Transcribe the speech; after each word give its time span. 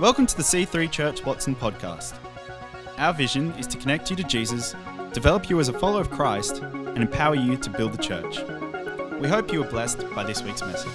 Welcome 0.00 0.26
to 0.26 0.36
the 0.36 0.42
C3 0.42 0.90
Church 0.90 1.24
Watson 1.24 1.54
podcast. 1.54 2.14
Our 2.98 3.14
vision 3.14 3.52
is 3.52 3.68
to 3.68 3.78
connect 3.78 4.10
you 4.10 4.16
to 4.16 4.24
Jesus, 4.24 4.74
develop 5.12 5.48
you 5.48 5.60
as 5.60 5.68
a 5.68 5.72
follower 5.72 6.00
of 6.00 6.10
Christ, 6.10 6.58
and 6.62 6.98
empower 6.98 7.36
you 7.36 7.56
to 7.56 7.70
build 7.70 7.92
the 7.92 8.02
church. 8.02 8.40
We 9.20 9.28
hope 9.28 9.52
you 9.52 9.62
are 9.62 9.70
blessed 9.70 10.04
by 10.12 10.24
this 10.24 10.42
week's 10.42 10.62
message. 10.62 10.90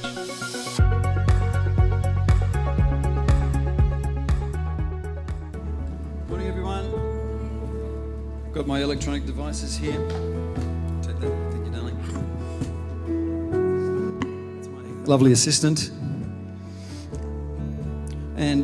Morning, 6.28 6.48
everyone. 6.50 6.92
Got 8.52 8.68
my 8.68 8.82
electronic 8.82 9.26
devices 9.26 9.78
here. 9.78 9.98
Take 11.02 11.18
that, 11.22 11.32
thank 11.52 11.66
you, 11.66 11.72
darling. 11.72 11.96
Lovely 15.06 15.32
assistant. 15.32 15.90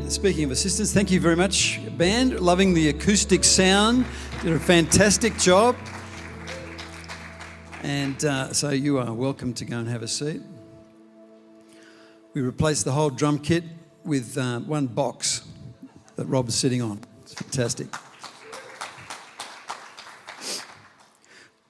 Speaking 0.07 0.43
of 0.43 0.51
assistants, 0.51 0.93
thank 0.93 1.09
you 1.09 1.19
very 1.19 1.35
much, 1.35 1.81
band. 1.97 2.39
Loving 2.39 2.75
the 2.75 2.89
acoustic 2.89 3.43
sound. 3.43 4.05
Did 4.43 4.53
a 4.53 4.59
fantastic 4.59 5.35
job. 5.37 5.75
And 7.81 8.23
uh, 8.23 8.53
so 8.53 8.69
you 8.69 8.99
are 8.99 9.11
welcome 9.11 9.51
to 9.55 9.65
go 9.65 9.79
and 9.79 9.89
have 9.89 10.03
a 10.03 10.07
seat. 10.07 10.41
We 12.35 12.41
replaced 12.41 12.85
the 12.85 12.91
whole 12.91 13.09
drum 13.09 13.39
kit 13.39 13.63
with 14.03 14.37
uh, 14.37 14.59
one 14.59 14.85
box 14.85 15.43
that 16.17 16.25
Rob 16.25 16.49
is 16.49 16.55
sitting 16.55 16.83
on. 16.83 16.99
It's 17.23 17.33
fantastic. 17.33 17.87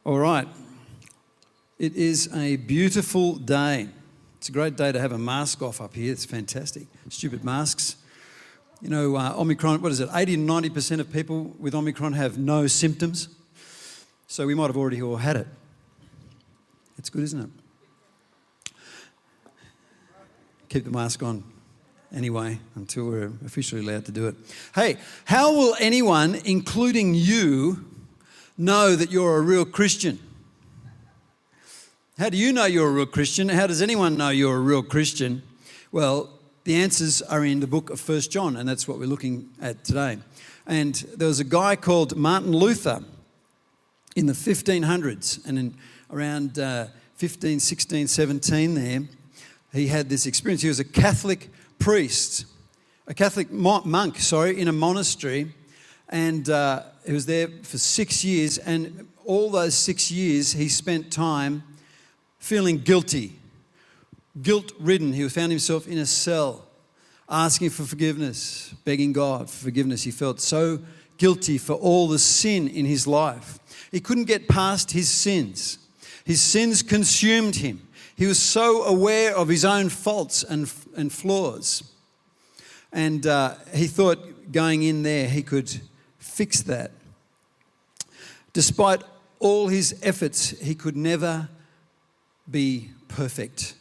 All 0.04 0.20
right. 0.20 0.48
It 1.80 1.96
is 1.96 2.34
a 2.36 2.58
beautiful 2.58 3.36
day. 3.36 3.88
It's 4.38 4.50
a 4.50 4.52
great 4.52 4.76
day 4.76 4.92
to 4.92 5.00
have 5.00 5.14
a 5.14 5.18
mask 5.18 5.62
off 5.62 5.80
up 5.80 5.96
here. 5.96 6.12
It's 6.12 6.26
fantastic. 6.26 6.88
Stupid 7.08 7.46
masks. 7.46 7.96
You 8.82 8.90
know, 8.90 9.16
uh, 9.16 9.34
Omicron, 9.38 9.82
what 9.82 9.92
is 9.92 10.00
it? 10.00 10.10
80 10.14 10.36
to 10.36 10.42
90% 10.42 11.00
of 11.00 11.12
people 11.12 11.56
with 11.60 11.74
Omicron 11.74 12.14
have 12.14 12.38
no 12.38 12.68
symptoms. 12.68 13.30
So 14.28 14.46
we 14.46 14.56
might 14.56 14.68
have 14.68 14.78
already 14.78 15.02
all 15.02 15.18
had 15.18 15.38
it. 15.38 15.48
It's 16.98 17.10
good, 17.10 17.24
isn't 17.24 17.42
it? 17.42 18.74
Keep 20.70 20.86
the 20.86 20.92
mask 20.92 21.24
on 21.24 21.44
anyway 22.14 22.60
until 22.76 23.06
we're 23.06 23.32
officially 23.46 23.82
allowed 23.82 24.06
to 24.06 24.12
do 24.12 24.28
it. 24.28 24.36
Hey, 24.74 24.98
how 25.26 25.54
will 25.54 25.76
anyone, 25.80 26.36
including 26.46 27.14
you, 27.14 27.86
know 28.58 28.96
that 28.96 29.12
you're 29.12 29.38
a 29.38 29.42
real 29.42 29.66
Christian? 29.66 30.20
How 32.18 32.30
do 32.30 32.38
you 32.38 32.54
know 32.54 32.66
you're 32.66 32.88
a 32.88 32.92
real 32.92 33.06
Christian? 33.06 33.50
How 33.50 33.68
does 33.68 33.82
anyone 33.82 34.18
know 34.18 34.30
you're 34.30 34.56
a 34.56 34.60
real 34.60 34.84
Christian? 34.84 35.44
Well, 35.92 36.30
the 36.66 36.76
answers 36.76 37.22
are 37.22 37.46
in 37.46 37.60
the 37.60 37.68
book 37.68 37.92
of 37.92 38.00
First 38.00 38.32
John, 38.32 38.58
and 38.58 38.68
that's 38.68 38.88
what 38.88 38.98
we're 38.98 39.06
looking 39.06 39.50
at 39.62 39.84
today. 39.84 40.18
And 40.66 40.96
there 41.16 41.28
was 41.28 41.40
a 41.40 41.44
guy 41.44 41.76
called 41.76 42.18
Martin 42.18 42.52
Luther 42.52 43.04
in 44.16 44.26
the 44.26 44.34
1500s, 44.34 45.46
and 45.46 45.60
in 45.60 45.76
around 46.10 46.58
uh, 46.58 46.88
15, 47.18 47.60
16, 47.60 48.08
17 48.08 48.74
there, 48.74 49.02
he 49.74 49.88
had 49.88 50.10
this 50.10 50.26
experience. 50.26 50.64
He 50.64 50.68
was 50.68 50.80
a 50.80 50.86
Catholic 50.86 51.52
priest, 51.78 52.46
a 53.06 53.14
Catholic 53.14 53.52
monk, 53.52 54.18
sorry, 54.18 54.60
in 54.60 54.68
a 54.68 54.74
monastery, 54.74 55.54
and 56.10 56.50
uh, 56.50 56.82
he 57.06 57.14
was 57.14 57.28
there 57.28 57.48
for 57.62 57.78
six 57.78 58.26
years. 58.26 58.58
And 58.58 59.08
all 59.24 59.52
those 59.52 59.76
six 59.76 60.10
years, 60.10 60.54
he 60.54 60.68
spent 60.70 61.12
time 61.12 61.62
feeling 62.40 62.80
guilty, 62.80 63.34
guilt 64.42 64.72
ridden. 64.80 65.14
He 65.14 65.28
found 65.30 65.52
himself 65.52 65.88
in 65.88 65.98
a 65.98 66.06
cell, 66.06 66.66
asking 67.30 67.72
for 67.72 67.84
forgiveness, 67.84 68.74
begging 68.84 69.14
God 69.14 69.50
for 69.50 69.66
forgiveness. 69.66 70.04
He 70.04 70.12
felt 70.12 70.40
so 70.40 70.80
guilty 71.18 71.58
for 71.58 71.74
all 71.74 72.08
the 72.08 72.20
sin 72.20 72.68
in 72.68 72.86
his 72.86 73.08
life. 73.08 73.60
He 73.92 74.00
couldn't 74.00 74.26
get 74.26 74.48
past 74.48 74.92
his 74.92 75.10
sins. 75.10 75.78
His 76.26 76.42
sins 76.42 76.82
consumed 76.82 77.58
him. 77.58 77.88
He 78.16 78.26
was 78.26 78.40
so 78.40 78.84
aware 78.84 79.36
of 79.36 79.48
his 79.48 79.66
own 79.66 79.90
faults 79.90 80.44
and, 80.44 80.72
and 80.96 81.12
flaws. 81.12 81.84
And 82.92 83.28
uh, 83.28 83.56
he 83.74 83.88
thought 83.88 84.52
going 84.52 84.84
in 84.84 85.04
there 85.04 85.28
he 85.28 85.44
could 85.44 85.70
fix 86.18 86.62
that. 86.64 86.92
Despite 88.54 89.04
all 89.40 89.68
his 89.68 90.00
efforts, 90.02 90.50
he 90.50 90.76
could 90.76 90.96
never 90.96 91.50
be 92.50 92.92
perfect. 93.10 93.76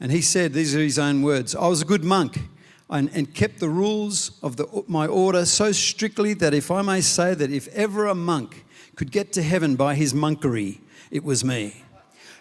And 0.00 0.10
he 0.10 0.20
said, 0.20 0.52
these 0.52 0.74
are 0.74 0.80
his 0.80 0.98
own 0.98 1.22
words 1.22 1.54
I 1.54 1.68
was 1.68 1.82
a 1.82 1.84
good 1.84 2.04
monk 2.04 2.40
and, 2.90 3.10
and 3.14 3.32
kept 3.34 3.60
the 3.60 3.68
rules 3.68 4.38
of 4.42 4.56
the, 4.56 4.84
my 4.86 5.06
order 5.06 5.46
so 5.46 5.72
strictly 5.72 6.34
that 6.34 6.54
if 6.54 6.70
I 6.70 6.82
may 6.82 7.00
say 7.00 7.34
that 7.34 7.50
if 7.50 7.68
ever 7.68 8.06
a 8.06 8.14
monk 8.14 8.64
could 8.96 9.10
get 9.10 9.32
to 9.32 9.42
heaven 9.42 9.76
by 9.76 9.94
his 9.94 10.12
monkery, 10.12 10.80
it 11.10 11.24
was 11.24 11.44
me. 11.44 11.82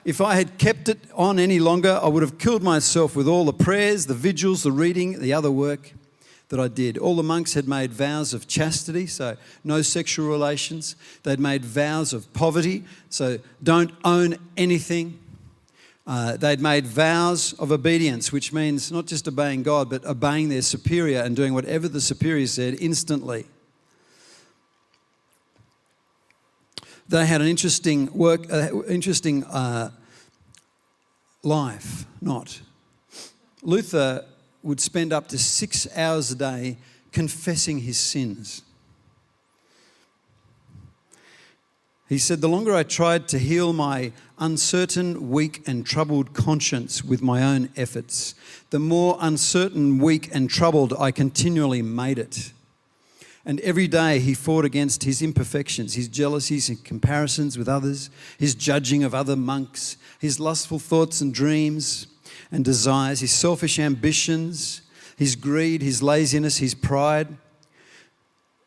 If 0.06 0.20
I 0.20 0.36
had 0.36 0.58
kept 0.58 0.90
it 0.90 1.00
on 1.16 1.40
any 1.40 1.60
longer, 1.60 2.00
I 2.02 2.08
would 2.08 2.24
have 2.24 2.38
killed 2.38 2.62
myself 2.62 3.16
with 3.16 3.28
all 3.28 3.46
the 3.46 3.54
prayers, 3.54 4.06
the 4.06 4.14
vigils, 4.14 4.64
the 4.64 4.72
reading, 4.72 5.20
the 5.22 5.32
other 5.32 5.50
work 5.50 5.94
that 6.50 6.60
I 6.60 6.68
did. 6.68 6.98
All 6.98 7.16
the 7.16 7.24
monks 7.24 7.54
had 7.54 7.68
made 7.68 7.94
vows 7.94 8.34
of 8.34 8.48
chastity, 8.48 9.08
so 9.08 9.38
no 9.64 9.82
sexual 9.82 10.28
relations. 10.28 10.98
They'd 11.24 11.40
made 11.40 11.64
vows 11.64 12.12
of 12.12 12.32
poverty, 12.34 12.84
so 13.10 13.40
don't 13.64 13.92
own 14.04 14.36
anything. 14.58 15.20
Uh, 16.06 16.36
they'd 16.36 16.60
made 16.60 16.86
vows 16.86 17.54
of 17.54 17.72
obedience, 17.72 18.32
which 18.32 18.52
means 18.52 18.92
not 18.92 19.06
just 19.06 19.28
obeying 19.28 19.64
God, 19.64 19.90
but 19.90 20.06
obeying 20.06 20.50
their 20.50 20.62
superior 20.62 21.22
and 21.22 21.36
doing 21.36 21.54
whatever 21.54 21.88
the 21.88 22.02
superior 22.02 22.48
said 22.48 22.76
instantly. 22.80 23.46
They 27.08 27.26
had 27.26 27.42
an 27.42 27.48
interesting 27.48 28.12
work, 28.14 28.52
uh, 28.52 28.84
interesting 28.84 29.44
uh, 29.46 29.92
life. 31.42 32.06
Not 32.22 32.60
Luther 33.62 34.26
would 34.62 34.80
spend 34.80 35.14
up 35.14 35.28
to 35.30 35.38
six 35.38 35.88
hours 35.96 36.32
a 36.32 36.36
day 36.36 36.78
confessing 37.12 37.80
his 37.80 37.98
sins. 37.98 38.62
He 42.14 42.20
said, 42.20 42.42
The 42.42 42.48
longer 42.48 42.76
I 42.76 42.84
tried 42.84 43.28
to 43.30 43.40
heal 43.40 43.74
my 43.74 44.12
uncertain, 44.38 45.32
weak, 45.32 45.64
and 45.66 45.84
troubled 45.84 46.36
conscience 46.36 47.04
with 47.04 47.24
my 47.24 47.42
own 47.42 47.70
efforts, 47.76 48.36
the 48.70 48.78
more 48.78 49.18
uncertain, 49.20 49.98
weak, 49.98 50.30
and 50.32 50.48
troubled 50.48 50.94
I 51.00 51.10
continually 51.10 51.82
made 51.82 52.20
it. 52.20 52.54
And 53.48 53.60
every 53.62 53.88
day 53.88 54.20
he 54.20 54.36
fought 54.36 54.64
against 54.64 55.06
his 55.06 55.24
imperfections, 55.24 55.96
his 55.96 56.08
jealousies 56.08 56.70
and 56.70 56.84
comparisons 56.84 57.58
with 57.58 57.68
others, 57.68 58.12
his 58.38 58.54
judging 58.54 59.04
of 59.04 59.16
other 59.16 59.36
monks, 59.36 59.98
his 60.20 60.40
lustful 60.40 60.78
thoughts 60.78 61.20
and 61.20 61.34
dreams 61.34 62.06
and 62.52 62.64
desires, 62.64 63.22
his 63.22 63.34
selfish 63.34 63.80
ambitions, 63.80 64.84
his 65.18 65.36
greed, 65.36 65.82
his 65.82 66.04
laziness, 66.04 66.58
his 66.58 66.76
pride. 66.76 67.28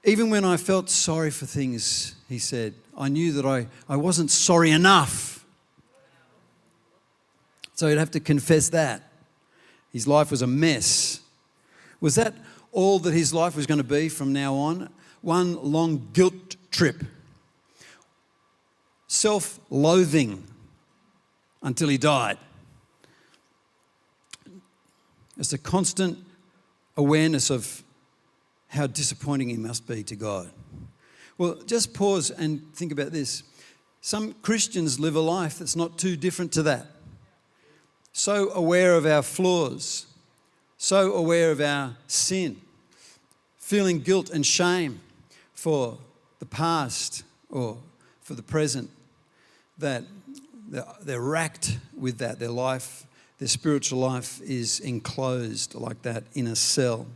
Even 0.02 0.30
when 0.30 0.44
I 0.44 0.56
felt 0.56 0.90
sorry 0.90 1.30
for 1.30 1.46
things, 1.46 2.16
he 2.28 2.40
said, 2.40 2.74
I 2.96 3.08
knew 3.08 3.32
that 3.32 3.44
I, 3.44 3.66
I 3.88 3.96
wasn't 3.96 4.30
sorry 4.30 4.70
enough. 4.70 5.44
So 7.74 7.88
he'd 7.88 7.98
have 7.98 8.10
to 8.12 8.20
confess 8.20 8.70
that. 8.70 9.02
His 9.92 10.06
life 10.06 10.30
was 10.30 10.42
a 10.42 10.46
mess. 10.46 11.20
Was 12.00 12.14
that 12.14 12.34
all 12.72 12.98
that 13.00 13.12
his 13.12 13.32
life 13.34 13.56
was 13.56 13.66
going 13.66 13.78
to 13.78 13.84
be 13.84 14.08
from 14.08 14.32
now 14.32 14.54
on? 14.54 14.90
One 15.20 15.62
long 15.62 16.08
guilt 16.12 16.56
trip. 16.70 17.04
Self 19.08 19.60
loathing 19.70 20.44
until 21.62 21.88
he 21.88 21.98
died. 21.98 22.38
It's 25.38 25.52
a 25.52 25.58
constant 25.58 26.18
awareness 26.96 27.50
of 27.50 27.82
how 28.68 28.86
disappointing 28.86 29.50
he 29.50 29.56
must 29.56 29.86
be 29.86 30.02
to 30.04 30.16
God. 30.16 30.50
Well, 31.38 31.56
just 31.66 31.92
pause 31.92 32.30
and 32.30 32.62
think 32.74 32.92
about 32.92 33.12
this. 33.12 33.42
Some 34.00 34.34
Christians 34.42 34.98
live 34.98 35.16
a 35.16 35.20
life 35.20 35.58
that's 35.58 35.76
not 35.76 35.98
too 35.98 36.16
different 36.16 36.52
to 36.52 36.62
that. 36.62 36.86
So 38.12 38.50
aware 38.50 38.94
of 38.94 39.04
our 39.04 39.22
flaws, 39.22 40.06
so 40.78 41.12
aware 41.12 41.50
of 41.50 41.60
our 41.60 41.96
sin, 42.06 42.60
feeling 43.58 44.00
guilt 44.00 44.30
and 44.30 44.46
shame 44.46 45.00
for 45.52 45.98
the 46.38 46.46
past 46.46 47.24
or 47.50 47.76
for 48.22 48.34
the 48.34 48.42
present, 48.42 48.90
that 49.76 50.04
they're 51.02 51.20
racked 51.20 51.78
with 51.94 52.16
that. 52.18 52.38
Their 52.38 52.48
life, 52.48 53.06
their 53.38 53.48
spiritual 53.48 53.98
life 53.98 54.40
is 54.40 54.80
enclosed 54.80 55.74
like 55.74 56.00
that 56.02 56.24
in 56.32 56.46
a 56.46 56.56
cell. 56.56 57.06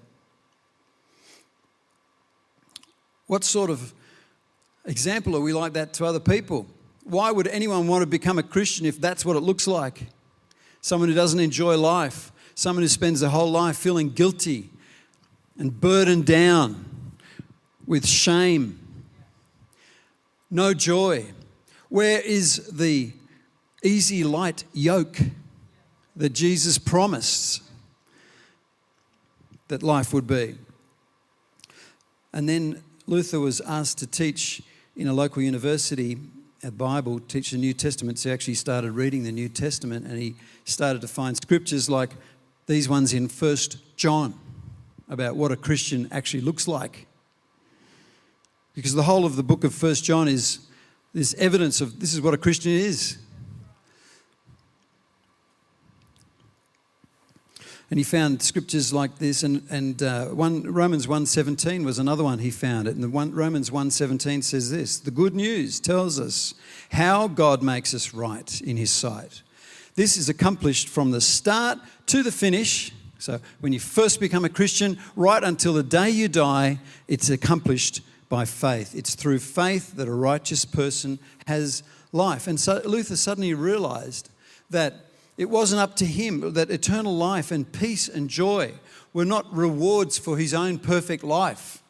What 3.27 3.45
sort 3.45 3.71
of 3.71 3.95
example 4.85 5.37
are 5.37 5.41
we 5.41 5.53
like 5.53 5.75
that 5.75 5.93
to 5.95 6.05
other 6.05 6.21
people? 6.21 6.67
Why 7.05 7.31
would 7.31 7.49
anyone 7.49 7.89
want 7.89 8.03
to 8.03 8.07
become 8.07 8.39
a 8.39 8.43
Christian 8.43 8.87
if 8.87 9.01
that's 9.01 9.25
what 9.25 9.37
it 9.37 9.41
looks 9.41 9.67
like? 9.67 10.07
Someone 10.81 11.09
who 11.09 11.15
doesn't 11.15 11.41
enjoy 11.41 11.77
life, 11.77 12.33
someone 12.55 12.83
who 12.83 12.89
spends 12.89 13.21
their 13.21 13.31
whole 13.31 13.51
life 13.51 13.77
feeling 13.77 14.11
guilty 14.11 14.71
and 15.59 15.79
burdened 15.81 16.27
down 16.27 16.87
with 17.87 18.07
shame, 18.07 18.79
no 20.51 20.73
joy. 20.73 21.27
Where 21.89 22.21
is 22.21 22.69
the 22.69 23.13
easy, 23.83 24.25
light 24.25 24.65
yoke 24.73 25.19
that 26.17 26.31
Jesus 26.31 26.79
promised 26.79 27.63
that 29.69 29.83
life 29.83 30.13
would 30.13 30.27
be? 30.27 30.57
And 32.33 32.49
then 32.49 32.83
Luther 33.07 33.41
was 33.41 33.61
asked 33.63 33.99
to 33.99 34.07
teach 34.07 34.63
in 34.97 35.09
a 35.09 35.13
local 35.13 35.43
university 35.43 36.19
a 36.63 36.71
Bible, 36.71 37.21
teach 37.21 37.53
the 37.53 37.59
New 37.59 37.73
Testament. 37.73 38.19
So 38.19 38.29
he 38.29 38.33
actually 38.33 38.55
started 38.55 38.93
reading 38.93 39.23
the 39.23 39.33
New 39.33 39.49
Testament 39.49 40.07
and 40.07 40.19
he 40.19 40.35
started 40.65 41.01
to 41.01 41.09
find 41.09 41.37
scriptures 41.37 41.89
like 41.89 42.11
these 42.67 42.89
ones 42.89 43.15
in 43.15 43.29
First 43.29 43.79
John 43.97 44.35
about 45.09 45.37
what 45.37 45.53
a 45.53 45.57
Christian 45.57 46.09
actually 46.11 46.43
looks 46.43 46.69
like. 46.69 47.07
Because 48.75 48.95
the 48.95 49.03
whole 49.03 49.25
of 49.25 49.37
the 49.37 49.43
book 49.43 49.65
of 49.65 49.75
First 49.75 50.05
John 50.05 50.29
is 50.29 50.61
this 51.13 51.35
evidence 51.35 51.81
of 51.81 51.99
this 51.99 52.13
is 52.13 52.21
what 52.21 52.35
a 52.35 52.39
Christian 52.39 52.73
is. 52.73 53.19
And 57.91 57.99
he 57.99 58.05
found 58.05 58.41
scriptures 58.41 58.93
like 58.93 59.19
this 59.19 59.43
and, 59.43 59.67
and 59.69 60.03
uh, 60.03 60.27
one, 60.27 60.63
romans 60.63 61.09
1.17 61.09 61.85
was 61.85 61.99
another 61.99 62.23
one 62.23 62.39
he 62.39 62.51
found 62.51 62.87
it. 62.87 62.95
And 62.95 63.03
the 63.03 63.09
one, 63.09 63.35
romans 63.35 63.71
1.17 63.71 64.45
says 64.45 64.71
this 64.71 65.01
the 65.01 65.11
good 65.11 65.35
news 65.35 65.81
tells 65.81 66.21
us 66.21 66.55
how 66.93 67.27
god 67.27 67.63
makes 67.63 67.93
us 67.93 68.15
right 68.15 68.61
in 68.61 68.77
his 68.77 68.93
sight. 68.93 69.43
This 69.97 70.17
is 70.17 70.29
accomplished 70.29 70.89
from 70.89 71.11
the 71.11 71.21
start 71.21 71.79
to 72.07 72.23
the 72.23 72.33
finish. 72.33 72.93
So 73.19 73.41
when 73.59 73.73
you 73.73 73.81
first 73.81 74.21
become 74.21 74.45
a 74.45 74.49
christian 74.49 74.99
right 75.17 75.43
until 75.43 75.75
the 75.75 75.83
day 75.83 76.11
you 76.11 76.29
die 76.29 76.79
it's 77.09 77.29
accomplished 77.29 78.03
by 78.29 78.45
faith. 78.45 78.95
It's 78.95 79.17
through 79.17 79.41
faith 79.41 79.97
that 79.97 80.07
a 80.07 80.15
righteous 80.15 80.65
person 80.65 81.19
has 81.49 81.83
life. 82.13 82.47
And 82.47 82.61
so 82.61 82.81
luther 82.85 83.17
suddenly 83.17 83.53
realized 83.53 84.31
that 84.71 85.10
it 85.41 85.49
wasn't 85.49 85.81
up 85.81 85.97
to 85.97 86.05
him 86.05 86.53
that 86.53 86.71
eternal 86.71 87.17
life 87.17 87.51
and 87.51 87.73
peace 87.73 88.09
and 88.09 88.29
joy 88.29 88.75
were 89.15 89.25
not 89.25 89.51
rewards 89.51 90.19
for 90.19 90.37
his 90.37 90.53
own 90.53 90.79
perfect 90.79 91.25
life, 91.25 91.83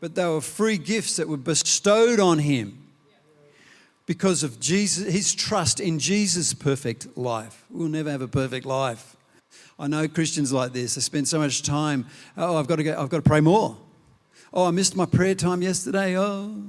but 0.00 0.14
they 0.14 0.24
were 0.24 0.40
free 0.40 0.78
gifts 0.78 1.16
that 1.16 1.28
were 1.28 1.36
bestowed 1.36 2.18
on 2.18 2.38
him 2.38 2.88
because 4.06 4.42
of 4.42 4.60
Jesus, 4.60 5.12
his 5.12 5.34
trust 5.34 5.78
in 5.78 5.98
Jesus' 5.98 6.54
perfect 6.54 7.18
life. 7.18 7.66
We'll 7.68 7.88
never 7.88 8.10
have 8.10 8.22
a 8.22 8.28
perfect 8.28 8.64
life. 8.64 9.14
I 9.78 9.86
know 9.86 10.08
Christians 10.08 10.50
like 10.50 10.72
this. 10.72 10.94
They 10.94 11.02
spend 11.02 11.28
so 11.28 11.40
much 11.40 11.64
time. 11.64 12.06
Oh, 12.34 12.56
I've 12.56 12.66
got 12.66 12.76
to 12.76 12.82
go, 12.82 12.98
I've 12.98 13.10
got 13.10 13.18
to 13.18 13.28
pray 13.28 13.42
more. 13.42 13.76
Oh, 14.54 14.64
I 14.64 14.70
missed 14.70 14.96
my 14.96 15.04
prayer 15.04 15.34
time 15.34 15.60
yesterday. 15.60 16.16
Oh. 16.16 16.64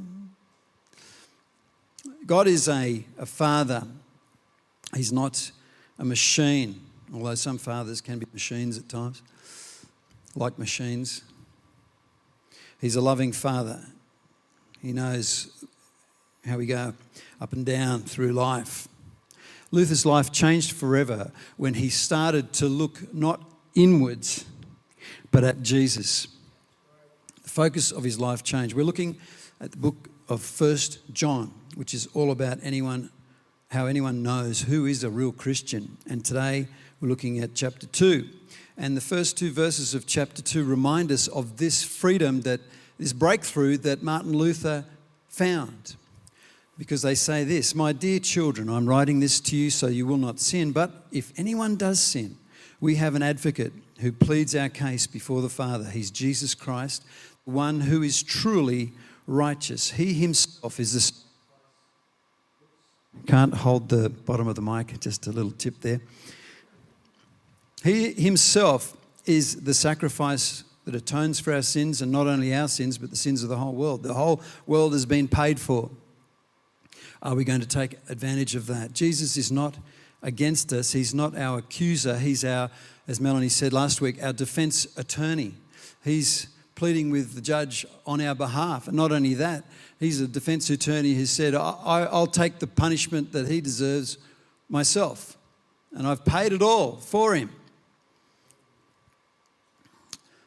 God 2.25 2.47
is 2.47 2.67
a, 2.67 3.05
a 3.17 3.25
father. 3.25 3.87
He's 4.93 5.13
not 5.13 5.51
a 5.97 6.05
machine, 6.05 6.81
although 7.13 7.35
some 7.35 7.57
fathers 7.57 8.01
can 8.01 8.19
be 8.19 8.25
machines 8.33 8.77
at 8.77 8.89
times, 8.89 9.21
like 10.35 10.59
machines. 10.59 11.23
He's 12.79 12.95
a 12.95 13.01
loving 13.01 13.31
father. 13.31 13.81
He 14.81 14.93
knows 14.93 15.65
how 16.45 16.57
we 16.57 16.65
go 16.65 16.93
up 17.41 17.53
and 17.53 17.65
down 17.65 18.01
through 18.01 18.33
life. 18.33 18.87
Luther's 19.71 20.05
life 20.05 20.31
changed 20.31 20.73
forever 20.73 21.31
when 21.57 21.73
he 21.75 21.89
started 21.89 22.53
to 22.53 22.67
look 22.67 23.13
not 23.13 23.41
inwards, 23.73 24.45
but 25.31 25.43
at 25.43 25.61
Jesus. 25.63 26.27
The 27.43 27.49
focus 27.49 27.91
of 27.91 28.03
his 28.03 28.19
life 28.19 28.43
changed. 28.43 28.75
We're 28.75 28.85
looking 28.85 29.17
at 29.59 29.71
the 29.71 29.77
book 29.77 30.09
of 30.29 30.41
First 30.41 30.99
John, 31.11 31.51
which 31.75 31.93
is 31.93 32.07
all 32.13 32.31
about 32.31 32.59
anyone 32.61 33.09
how 33.71 33.87
anyone 33.87 34.23
knows 34.23 34.61
who 34.61 34.85
is 34.85 35.03
a 35.03 35.09
real 35.09 35.31
Christian. 35.31 35.97
And 36.07 36.23
today 36.23 36.67
we're 37.01 37.09
looking 37.09 37.39
at 37.39 37.55
chapter 37.55 37.87
2. 37.87 38.27
And 38.77 38.95
the 38.95 39.01
first 39.01 39.37
two 39.37 39.51
verses 39.51 39.93
of 39.93 40.05
chapter 40.05 40.41
2 40.41 40.63
remind 40.63 41.11
us 41.11 41.27
of 41.27 41.57
this 41.57 41.83
freedom 41.83 42.41
that 42.41 42.61
this 42.97 43.13
breakthrough 43.13 43.77
that 43.77 44.03
Martin 44.03 44.33
Luther 44.33 44.85
found. 45.27 45.95
Because 46.77 47.01
they 47.01 47.15
say 47.15 47.43
this 47.43 47.73
My 47.73 47.93
dear 47.93 48.19
children, 48.19 48.69
I'm 48.69 48.87
writing 48.87 49.19
this 49.19 49.39
to 49.41 49.55
you 49.55 49.69
so 49.69 49.87
you 49.87 50.05
will 50.05 50.17
not 50.17 50.39
sin. 50.39 50.71
But 50.71 50.91
if 51.11 51.31
anyone 51.37 51.75
does 51.75 51.99
sin, 51.99 52.37
we 52.79 52.95
have 52.95 53.15
an 53.15 53.23
advocate 53.23 53.73
who 53.99 54.11
pleads 54.11 54.55
our 54.55 54.69
case 54.69 55.07
before 55.07 55.41
the 55.41 55.49
Father. 55.49 55.85
He's 55.85 56.11
Jesus 56.11 56.53
Christ, 56.53 57.03
the 57.45 57.51
one 57.51 57.81
who 57.81 58.03
is 58.03 58.21
truly 58.21 58.93
righteous. 59.25 59.91
He 59.91 60.13
himself 60.13 60.79
is 60.79 60.93
the 60.93 61.24
can't 63.27 63.53
hold 63.53 63.89
the 63.89 64.09
bottom 64.09 64.47
of 64.47 64.55
the 64.55 64.61
mic, 64.61 64.99
just 64.99 65.27
a 65.27 65.31
little 65.31 65.51
tip 65.51 65.81
there. 65.81 66.01
He 67.83 68.13
himself 68.13 68.95
is 69.25 69.61
the 69.61 69.73
sacrifice 69.73 70.63
that 70.85 70.95
atones 70.95 71.39
for 71.39 71.51
our 71.53 71.61
sins, 71.61 72.01
and 72.01 72.11
not 72.11 72.27
only 72.27 72.53
our 72.53 72.67
sins, 72.67 72.97
but 72.97 73.09
the 73.09 73.15
sins 73.15 73.43
of 73.43 73.49
the 73.49 73.57
whole 73.57 73.73
world. 73.73 74.03
The 74.03 74.13
whole 74.13 74.41
world 74.67 74.93
has 74.93 75.05
been 75.05 75.27
paid 75.27 75.59
for. 75.59 75.89
Are 77.21 77.33
we 77.33 77.43
going 77.43 77.61
to 77.61 77.67
take 77.67 77.97
advantage 78.07 78.55
of 78.55 78.67
that? 78.67 78.93
Jesus 78.93 79.35
is 79.35 79.51
not 79.51 79.77
against 80.21 80.71
us, 80.73 80.91
He's 80.91 81.13
not 81.13 81.37
our 81.37 81.59
accuser. 81.59 82.17
He's 82.17 82.45
our, 82.45 82.69
as 83.07 83.19
Melanie 83.19 83.49
said 83.49 83.73
last 83.73 84.01
week, 84.01 84.23
our 84.23 84.33
defense 84.33 84.87
attorney. 84.97 85.55
He's 86.03 86.47
pleading 86.75 87.09
with 87.09 87.33
the 87.33 87.41
judge 87.41 87.85
on 88.05 88.21
our 88.21 88.35
behalf. 88.35 88.87
And 88.87 88.95
not 88.95 89.11
only 89.11 89.33
that, 89.35 89.63
he's 89.99 90.21
a 90.21 90.27
defense 90.27 90.69
attorney 90.69 91.13
who 91.13 91.25
said, 91.25 91.55
I, 91.55 92.07
will 92.11 92.27
take 92.27 92.59
the 92.59 92.67
punishment 92.67 93.31
that 93.31 93.47
he 93.47 93.61
deserves 93.61 94.17
myself. 94.69 95.37
And 95.93 96.05
I've 96.05 96.25
paid 96.25 96.51
it 96.51 96.61
all 96.61 96.97
for 96.97 97.35
him. 97.35 97.49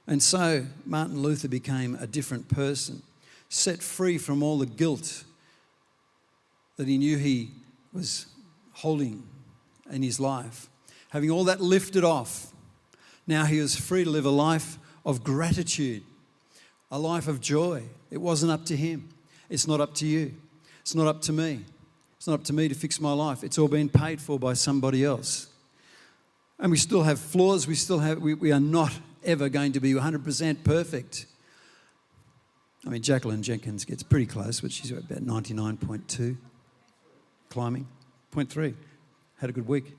And 0.07 0.23
so 0.23 0.65
Martin 0.87 1.21
Luther 1.21 1.49
became 1.49 1.95
a 2.01 2.07
different 2.07 2.49
person, 2.49 3.03
set 3.49 3.83
free 3.83 4.19
from 4.19 4.43
all 4.43 4.59
the 4.59 4.67
guilt 4.67 5.25
that 6.77 6.89
he 6.89 6.97
knew 6.97 7.19
he 7.19 7.51
was 7.93 8.27
holding 8.73 9.23
in 9.91 10.03
his 10.03 10.21
life. 10.21 10.69
Having 11.11 11.31
all 11.31 11.45
that 11.45 11.61
lifted 11.61 12.05
off, 12.05 12.53
now 13.27 13.45
he 13.45 13.61
was 13.61 13.77
free 13.77 14.05
to 14.05 14.11
live 14.11 14.25
a 14.25 14.31
life 14.31 14.79
of 15.05 15.25
gratitude, 15.25 16.03
a 16.91 16.99
life 16.99 17.29
of 17.29 17.41
joy. 17.41 17.83
It 18.11 18.19
wasn't 18.19 18.53
up 18.53 18.65
to 18.67 18.77
him. 18.77 19.09
It's 19.49 19.67
not 19.67 19.81
up 19.81 19.95
to 19.97 20.07
you. 20.07 20.35
It's 20.81 20.95
not 20.95 21.07
up 21.07 21.21
to 21.23 21.33
me. 21.33 21.65
It's 22.17 22.27
not 22.27 22.35
up 22.35 22.45
to 22.45 22.53
me 22.53 22.69
to 22.69 22.75
fix 22.75 23.01
my 23.01 23.13
life. 23.13 23.45
It's 23.45 23.59
all 23.59 23.69
been 23.69 23.89
paid 23.89 24.21
for 24.21 24.39
by 24.39 24.55
somebody 24.55 25.05
else. 25.05 25.49
And 26.59 26.71
we 26.71 26.77
still 26.77 27.03
have 27.05 27.21
flaws. 27.21 27.67
We 27.67 27.75
still 27.75 28.01
have, 28.01 28.21
we, 28.21 28.35
we 28.35 28.53
are 28.53 28.61
not 28.61 28.93
ever 29.25 29.49
going 29.49 29.73
to 29.73 29.81
be 29.81 29.93
100% 29.93 30.65
perfect. 30.65 31.27
I 32.87 32.91
mean, 32.91 33.03
Jacqueline 33.03 33.43
Jenkins 33.43 33.85
gets 33.85 34.03
pretty 34.03 34.27
close, 34.27 34.61
but 34.61 34.73
she's 34.73 34.91
about 34.91 35.05
99.2 35.05 36.37
climbing. 37.51 37.87
Point 38.31 38.51
three. 38.51 38.75
Had 39.39 39.51
a 39.51 39.53
good 39.53 39.69
week. 39.69 39.95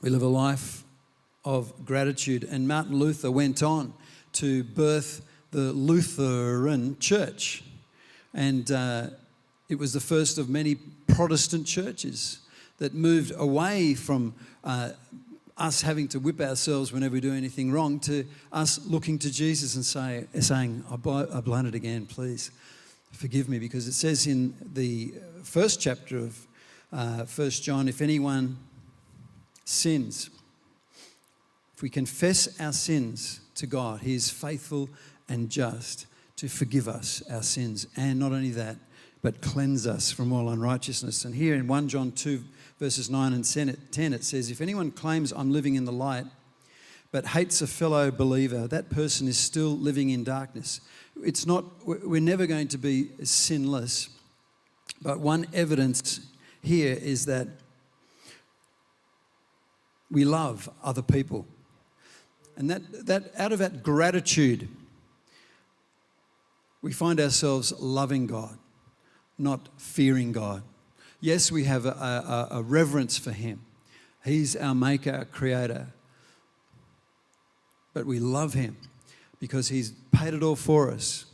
We 0.00 0.10
live 0.10 0.22
a 0.22 0.26
life 0.26 0.83
of 1.44 1.84
gratitude. 1.84 2.44
And 2.44 2.66
Martin 2.66 2.96
Luther 2.96 3.30
went 3.30 3.62
on 3.62 3.94
to 4.34 4.64
birth 4.64 5.22
the 5.50 5.72
Lutheran 5.72 6.98
church. 6.98 7.62
And 8.32 8.70
uh, 8.70 9.08
it 9.68 9.78
was 9.78 9.92
the 9.92 10.00
first 10.00 10.38
of 10.38 10.48
many 10.48 10.76
Protestant 11.06 11.66
churches 11.66 12.40
that 12.78 12.94
moved 12.94 13.32
away 13.36 13.94
from 13.94 14.34
uh, 14.64 14.90
us 15.56 15.82
having 15.82 16.08
to 16.08 16.18
whip 16.18 16.40
ourselves 16.40 16.92
whenever 16.92 17.14
we 17.14 17.20
do 17.20 17.32
anything 17.32 17.70
wrong 17.70 18.00
to 18.00 18.26
us 18.52 18.84
looking 18.86 19.18
to 19.20 19.30
Jesus 19.30 19.76
and 19.76 19.84
say, 19.84 20.26
saying, 20.40 20.84
I 20.90 20.96
blown 20.96 21.66
it 21.66 21.74
again, 21.74 22.06
please 22.06 22.50
forgive 23.12 23.48
me. 23.48 23.58
Because 23.58 23.86
it 23.86 23.92
says 23.92 24.26
in 24.26 24.54
the 24.72 25.14
first 25.44 25.80
chapter 25.80 26.18
of 26.18 26.46
uh, 26.92 27.24
1 27.24 27.50
John, 27.50 27.88
if 27.88 28.00
anyone 28.00 28.56
sins, 29.64 30.30
we 31.84 31.90
confess 31.90 32.58
our 32.62 32.72
sins, 32.72 33.40
to 33.56 33.66
God. 33.66 34.00
He 34.00 34.14
is 34.14 34.30
faithful 34.30 34.88
and 35.28 35.50
just 35.50 36.06
to 36.36 36.48
forgive 36.48 36.88
us 36.88 37.22
our 37.30 37.42
sins. 37.42 37.86
And 37.94 38.18
not 38.18 38.32
only 38.32 38.52
that, 38.52 38.76
but 39.20 39.42
cleanse 39.42 39.86
us 39.86 40.10
from 40.10 40.32
all 40.32 40.48
unrighteousness. 40.48 41.26
And 41.26 41.34
here 41.34 41.54
in 41.54 41.66
1 41.66 41.88
John 41.90 42.12
2, 42.12 42.42
verses 42.80 43.10
9 43.10 43.34
and 43.34 43.44
10, 43.44 44.14
it 44.14 44.24
says, 44.24 44.50
If 44.50 44.62
anyone 44.62 44.92
claims 44.92 45.30
I'm 45.30 45.52
living 45.52 45.74
in 45.74 45.84
the 45.84 45.92
light, 45.92 46.24
but 47.12 47.26
hates 47.26 47.60
a 47.60 47.66
fellow 47.66 48.10
believer, 48.10 48.66
that 48.66 48.88
person 48.88 49.28
is 49.28 49.36
still 49.36 49.76
living 49.76 50.08
in 50.08 50.24
darkness. 50.24 50.80
It's 51.22 51.44
not, 51.44 51.66
we're 51.86 52.18
never 52.18 52.46
going 52.46 52.68
to 52.68 52.78
be 52.78 53.10
sinless. 53.24 54.08
But 55.02 55.20
one 55.20 55.44
evidence 55.52 56.20
here 56.62 56.94
is 56.98 57.26
that 57.26 57.48
We 60.10 60.24
love 60.24 60.70
other 60.82 61.02
people. 61.02 61.46
And 62.56 62.70
that, 62.70 63.06
that 63.06 63.32
out 63.36 63.52
of 63.52 63.58
that 63.58 63.82
gratitude, 63.82 64.68
we 66.82 66.92
find 66.92 67.18
ourselves 67.20 67.72
loving 67.80 68.26
God, 68.26 68.58
not 69.38 69.68
fearing 69.78 70.32
God. 70.32 70.62
Yes, 71.20 71.50
we 71.50 71.64
have 71.64 71.86
a, 71.86 71.90
a, 71.90 72.48
a 72.58 72.62
reverence 72.62 73.16
for 73.16 73.32
Him. 73.32 73.64
He's 74.24 74.54
our 74.56 74.74
maker, 74.74 75.12
our 75.12 75.24
creator. 75.24 75.88
But 77.92 78.06
we 78.06 78.20
love 78.20 78.54
Him 78.54 78.76
because 79.40 79.68
He's 79.68 79.92
paid 80.12 80.34
it 80.34 80.42
all 80.42 80.56
for 80.56 80.90
us. 80.90 81.26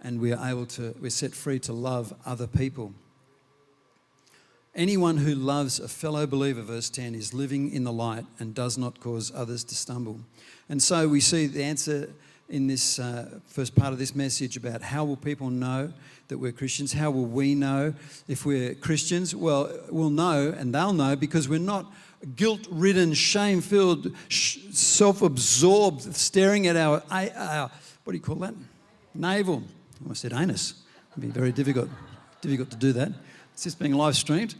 And 0.00 0.20
we 0.20 0.32
are 0.32 0.48
able 0.48 0.66
to, 0.66 0.94
we're 1.00 1.10
set 1.10 1.34
free 1.34 1.58
to 1.60 1.72
love 1.72 2.14
other 2.24 2.46
people. 2.46 2.92
Anyone 4.76 5.16
who 5.16 5.34
loves 5.34 5.80
a 5.80 5.88
fellow 5.88 6.26
believer, 6.26 6.60
verse 6.60 6.90
10, 6.90 7.14
is 7.14 7.32
living 7.32 7.72
in 7.72 7.84
the 7.84 7.92
light 7.92 8.26
and 8.38 8.54
does 8.54 8.76
not 8.76 9.00
cause 9.00 9.32
others 9.34 9.64
to 9.64 9.74
stumble. 9.74 10.20
And 10.68 10.82
so 10.82 11.08
we 11.08 11.20
see 11.20 11.46
the 11.46 11.64
answer 11.64 12.10
in 12.50 12.66
this 12.66 12.98
uh, 12.98 13.38
first 13.46 13.74
part 13.74 13.94
of 13.94 13.98
this 13.98 14.14
message 14.14 14.54
about 14.58 14.82
how 14.82 15.06
will 15.06 15.16
people 15.16 15.48
know 15.48 15.94
that 16.28 16.36
we're 16.36 16.52
Christians? 16.52 16.92
How 16.92 17.10
will 17.10 17.24
we 17.24 17.54
know 17.54 17.94
if 18.28 18.44
we're 18.44 18.74
Christians? 18.74 19.34
Well, 19.34 19.72
we'll 19.88 20.10
know 20.10 20.54
and 20.54 20.74
they'll 20.74 20.92
know 20.92 21.16
because 21.16 21.48
we're 21.48 21.58
not 21.58 21.90
guilt 22.36 22.66
ridden, 22.70 23.14
shame 23.14 23.62
filled, 23.62 24.14
sh- 24.28 24.58
self 24.72 25.22
absorbed, 25.22 26.14
staring 26.14 26.66
at 26.66 26.76
our, 26.76 27.02
our, 27.10 27.70
what 28.04 28.12
do 28.12 28.18
you 28.18 28.22
call 28.22 28.36
that? 28.36 28.54
Navel. 29.14 29.62
I 30.10 30.12
said 30.12 30.34
anus. 30.34 30.74
It'd 31.12 31.22
be 31.22 31.28
very 31.28 31.50
difficult, 31.50 31.88
difficult 32.42 32.70
to 32.72 32.76
do 32.76 32.92
that. 32.92 33.12
It's 33.54 33.64
just 33.64 33.78
being 33.78 33.94
live 33.94 34.16
streamed. 34.16 34.54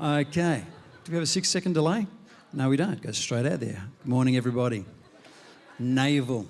Okay. 0.00 0.62
Do 1.04 1.10
we 1.10 1.16
have 1.16 1.24
a 1.24 1.26
six 1.26 1.48
second 1.48 1.72
delay? 1.72 2.06
No, 2.52 2.68
we 2.68 2.76
don't. 2.76 3.02
Go 3.02 3.10
straight 3.10 3.46
out 3.46 3.58
there. 3.58 3.82
Good 4.02 4.08
morning, 4.08 4.36
everybody. 4.36 4.84
Navel. 5.80 6.46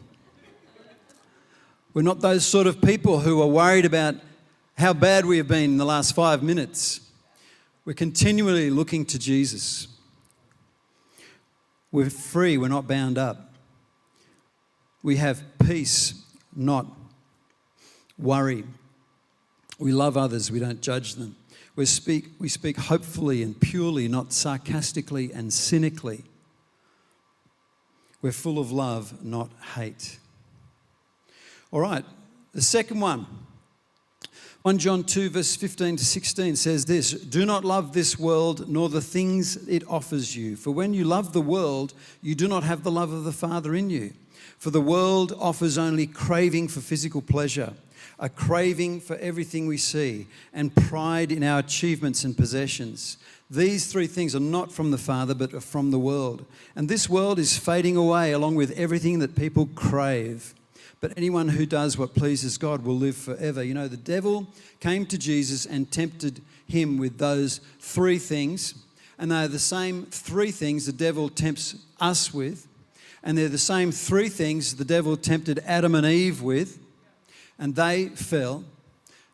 We're 1.95 2.03
not 2.03 2.21
those 2.21 2.45
sort 2.45 2.67
of 2.67 2.83
people 2.83 3.21
who 3.21 3.41
are 3.41 3.47
worried 3.47 3.87
about 3.87 4.17
how 4.77 4.93
bad 4.93 5.25
we 5.25 5.39
have 5.39 5.49
been 5.49 5.65
in 5.65 5.77
the 5.79 5.87
last 5.87 6.15
five 6.15 6.43
minutes. 6.43 7.01
We're 7.87 7.95
continually 7.95 8.69
looking 8.69 9.07
to 9.07 9.19
Jesus. 9.19 9.89
We're 11.91 12.11
free, 12.11 12.59
we're 12.59 12.69
not 12.69 12.87
bound 12.87 13.17
up. 13.17 13.55
We 15.03 15.17
have 15.17 15.43
peace, 15.59 16.23
not 16.55 16.87
worry. 18.19 18.65
We 19.79 19.93
love 19.93 20.19
others, 20.19 20.53
we 20.53 20.59
don't 20.59 20.83
judge 20.83 21.15
them. 21.15 21.35
We 21.79 21.87
speak, 21.87 22.31
we 22.41 22.49
speak 22.49 22.77
hopefully 22.77 23.41
and 23.41 23.59
purely, 23.61 24.09
not 24.09 24.33
sarcastically 24.33 25.31
and 25.33 25.53
cynically. 25.53 26.25
We're 28.21 28.33
full 28.33 28.59
of 28.59 28.73
love, 28.73 29.25
not 29.25 29.49
hate. 29.77 30.19
All 31.71 31.79
right, 31.79 32.05
the 32.53 32.63
second 32.63 32.99
one. 32.99 33.27
1 34.63 34.79
John 34.79 35.05
2, 35.05 35.31
verse 35.31 35.55
15 35.55 35.99
to 35.99 36.05
16 36.05 36.57
says 36.57 36.85
this 36.85 37.13
Do 37.13 37.47
not 37.47 37.65
love 37.65 37.93
this 37.93 38.19
world 38.19 38.69
nor 38.69 38.89
the 38.89 39.01
things 39.01 39.69
it 39.69 39.85
offers 39.89 40.35
you. 40.35 40.57
For 40.57 40.73
when 40.73 40.95
you 40.95 41.05
love 41.05 41.33
the 41.33 41.41
world, 41.41 41.95
you 42.21 42.35
do 42.35 42.49
not 42.49 42.65
have 42.65 42.83
the 42.83 42.91
love 42.91 43.13
of 43.13 43.23
the 43.23 43.31
Father 43.31 43.77
in 43.77 43.89
you. 43.89 44.15
For 44.59 44.71
the 44.71 44.81
world 44.81 45.33
offers 45.39 45.79
only 45.79 46.09
craving 46.09 46.67
for 46.67 46.81
physical 46.81 47.23
pleasure 47.23 47.75
a 48.21 48.29
craving 48.29 49.01
for 49.01 49.17
everything 49.17 49.67
we 49.67 49.77
see, 49.77 50.27
and 50.53 50.75
pride 50.75 51.31
in 51.31 51.43
our 51.43 51.61
achievements 51.61 52.25
and 52.25 52.37
possessions. 52.37 53.17
These 53.51 53.87
three 53.87 54.07
things 54.07 54.35
are 54.37 54.41
not 54.41 54.73
from 54.73 54.91
the 54.91 54.99
Father, 54.99 55.35
but 55.35 55.55
are 55.55 55.61
from 55.61 55.91
the 55.91 55.99
world. 55.99 56.45
And 56.77 56.89
this 56.89 57.09
world 57.09 57.39
is 57.39 57.57
fading 57.57 57.97
away 57.97 58.33
along 58.33 58.57
with 58.57 58.79
everything 58.79 59.21
that 59.21 59.37
people 59.37 59.69
crave. 59.75 60.55
But 61.01 61.17
anyone 61.17 61.49
who 61.49 61.65
does 61.65 61.97
what 61.97 62.15
pleases 62.15 62.59
God 62.59 62.85
will 62.85 62.97
live 62.97 63.17
forever. 63.17 63.63
You 63.63 63.73
know, 63.73 63.89
the 63.89 63.97
devil 63.97 64.49
came 64.81 65.07
to 65.07 65.17
Jesus 65.17 65.65
and 65.65 65.91
tempted 65.91 66.43
him 66.67 66.99
with 66.99 67.19
those 67.19 67.61
three 67.79 68.19
things. 68.19 68.75
And 69.19 69.31
they're 69.31 69.49
the 69.49 69.59
same 69.59 70.07
three 70.07 70.51
things 70.51 70.87
the 70.87 70.93
devil 70.93 71.29
tempts 71.29 71.77
us 72.01 72.35
with. 72.35 72.67
And 73.23 73.39
they're 73.39 73.49
the 73.49 73.59
same 73.59 73.93
three 73.93 74.29
things 74.29 74.77
the 74.77 74.85
devil 74.85 75.17
tempted 75.17 75.61
Adam 75.65 75.95
and 75.95 76.07
Eve 76.07 76.43
with. 76.43 76.81
And 77.59 77.75
they 77.75 78.09
fell, 78.09 78.65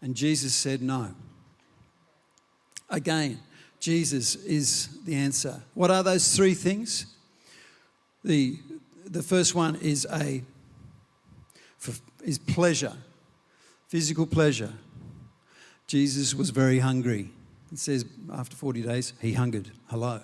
and 0.01 0.15
Jesus 0.15 0.55
said 0.55 0.81
no. 0.81 1.15
Again, 2.89 3.41
Jesus 3.81 4.37
is 4.37 4.89
the 5.05 5.15
answer. 5.15 5.61
What 5.75 5.91
are 5.91 6.03
those 6.03 6.35
three 6.35 6.55
things? 6.55 7.07
The, 8.25 8.59
the 9.05 9.23
first 9.23 9.55
one 9.55 9.77
is 9.77 10.07
a 10.11 10.43
is 12.25 12.39
pleasure, 12.39 12.95
physical 13.89 14.27
pleasure. 14.27 14.73
Jesus 15.87 16.35
was 16.35 16.51
very 16.51 16.79
hungry. 16.79 17.31
It 17.71 17.79
says 17.79 18.07
after 18.33 18.57
40 18.57 18.83
days, 18.83 19.13
he 19.21 19.35
hungered. 19.35 19.71
Hello. 19.89 20.21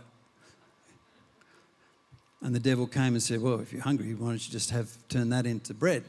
And 2.41 2.55
the 2.55 2.61
devil 2.61 2.87
came 2.87 3.13
and 3.13 3.23
said, 3.23 3.43
Well, 3.43 3.61
if 3.61 3.73
you're 3.73 3.83
hungry, 3.83 4.15
why 4.15 4.29
don't 4.29 4.47
you 4.47 4.53
just 4.53 4.71
have 4.71 4.89
turn 5.09 5.29
that 5.31 5.45
into 5.45 5.75
bread? 5.75 6.05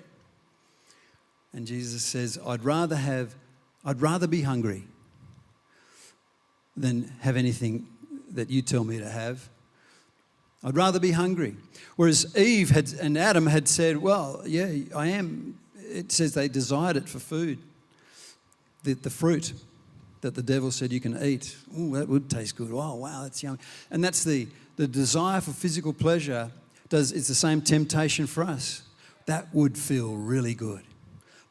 And 1.54 1.68
Jesus 1.68 2.04
says, 2.04 2.40
I'd 2.46 2.64
rather 2.64 2.96
have, 2.96 3.36
I'd 3.84 4.02
rather 4.02 4.28
be 4.28 4.42
hungry 4.42 4.84
than 6.78 7.12
have 7.20 7.36
anything 7.36 7.88
that 8.32 8.50
you 8.50 8.62
tell 8.62 8.84
me 8.84 9.00
to 9.00 9.10
have. 9.10 9.50
I'd 10.64 10.76
rather 10.76 11.00
be 11.00 11.12
hungry. 11.12 11.56
Whereas 11.96 12.36
Eve 12.38 12.70
had, 12.70 12.94
and 12.94 13.18
Adam 13.18 13.48
had 13.48 13.68
said, 13.68 13.98
Well, 13.98 14.44
yeah, 14.46 14.72
I 14.96 15.08
am. 15.08 15.60
It 15.76 16.12
says 16.12 16.34
they 16.34 16.48
desired 16.48 16.96
it 16.96 17.10
for 17.10 17.20
food. 17.20 17.60
The, 18.84 18.94
the 18.94 19.10
fruit 19.10 19.54
that 20.22 20.36
the 20.36 20.44
devil 20.44 20.72
said 20.72 20.92
you 20.92 21.00
can 21.00 21.22
eat. 21.22 21.56
Oh, 21.76 21.96
that 21.96 22.08
would 22.08 22.30
taste 22.30 22.56
good. 22.56 22.70
Oh, 22.72 22.96
wow, 22.96 23.24
that's 23.24 23.44
yummy. 23.44 23.58
And 23.90 24.04
that's 24.04 24.24
the, 24.24 24.48
the 24.78 24.88
desire 24.88 25.42
for 25.42 25.52
physical 25.52 25.94
pleasure. 25.94 26.52
Does, 26.90 27.12
it's 27.12 27.28
the 27.28 27.36
same 27.36 27.62
temptation 27.62 28.28
for 28.28 28.44
us. 28.44 28.84
That 29.26 29.54
would 29.54 29.78
feel 29.78 30.16
really 30.16 30.54
good. 30.54 30.84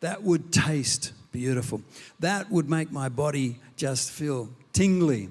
That 0.00 0.23
would 0.23 0.52
taste 0.52 1.12
beautiful. 1.33 1.83
That 2.21 2.50
would 2.50 2.69
make 2.69 2.90
my 2.90 3.09
body 3.09 3.61
just 3.76 4.11
feel 4.11 4.49
tingly. 4.73 5.28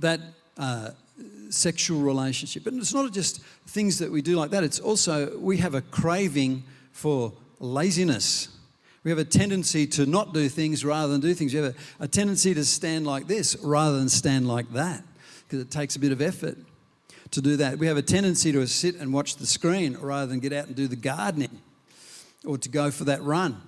That 0.00 0.20
uh, 0.56 0.90
sexual 1.50 2.00
relationship. 2.00 2.66
And 2.66 2.80
it's 2.80 2.94
not 2.94 3.12
just 3.12 3.42
things 3.66 3.98
that 3.98 4.10
we 4.10 4.22
do 4.22 4.36
like 4.36 4.50
that, 4.50 4.64
it's 4.64 4.80
also 4.80 5.38
we 5.38 5.58
have 5.58 5.74
a 5.74 5.82
craving 5.82 6.64
for 6.92 7.32
laziness. 7.60 8.48
We 9.04 9.10
have 9.10 9.18
a 9.18 9.24
tendency 9.24 9.86
to 9.88 10.06
not 10.06 10.34
do 10.34 10.48
things 10.48 10.84
rather 10.84 11.12
than 11.12 11.20
do 11.20 11.32
things. 11.32 11.54
We 11.54 11.60
have 11.60 11.74
a, 12.00 12.04
a 12.04 12.08
tendency 12.08 12.54
to 12.54 12.64
stand 12.64 13.06
like 13.06 13.26
this 13.26 13.56
rather 13.62 13.98
than 13.98 14.08
stand 14.08 14.48
like 14.48 14.70
that 14.72 15.02
because 15.46 15.60
it 15.60 15.70
takes 15.70 15.96
a 15.96 15.98
bit 15.98 16.12
of 16.12 16.20
effort 16.20 16.58
to 17.30 17.40
do 17.40 17.56
that. 17.56 17.78
We 17.78 17.86
have 17.86 17.96
a 17.96 18.02
tendency 18.02 18.52
to 18.52 18.66
sit 18.66 18.96
and 18.96 19.12
watch 19.12 19.36
the 19.36 19.46
screen 19.46 19.96
rather 19.96 20.26
than 20.26 20.40
get 20.40 20.52
out 20.52 20.66
and 20.66 20.76
do 20.76 20.88
the 20.88 20.96
gardening 20.96 21.60
or 22.44 22.58
to 22.58 22.68
go 22.68 22.90
for 22.90 23.04
that 23.04 23.22
run 23.22 23.60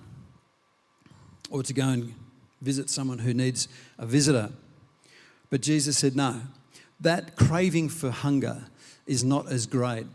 or 1.49 1.63
to 1.63 1.73
go 1.73 1.87
and 1.87 2.13
visit 2.61 2.89
someone 2.89 3.19
who 3.19 3.33
needs 3.33 3.67
a 3.97 4.05
visitor. 4.05 4.49
But 5.49 5.61
Jesus 5.61 5.97
said, 5.97 6.15
No, 6.15 6.41
that 6.99 7.35
craving 7.35 7.89
for 7.89 8.09
hunger 8.11 8.65
is 9.05 9.23
not 9.23 9.51
as 9.51 9.65
great 9.65 10.05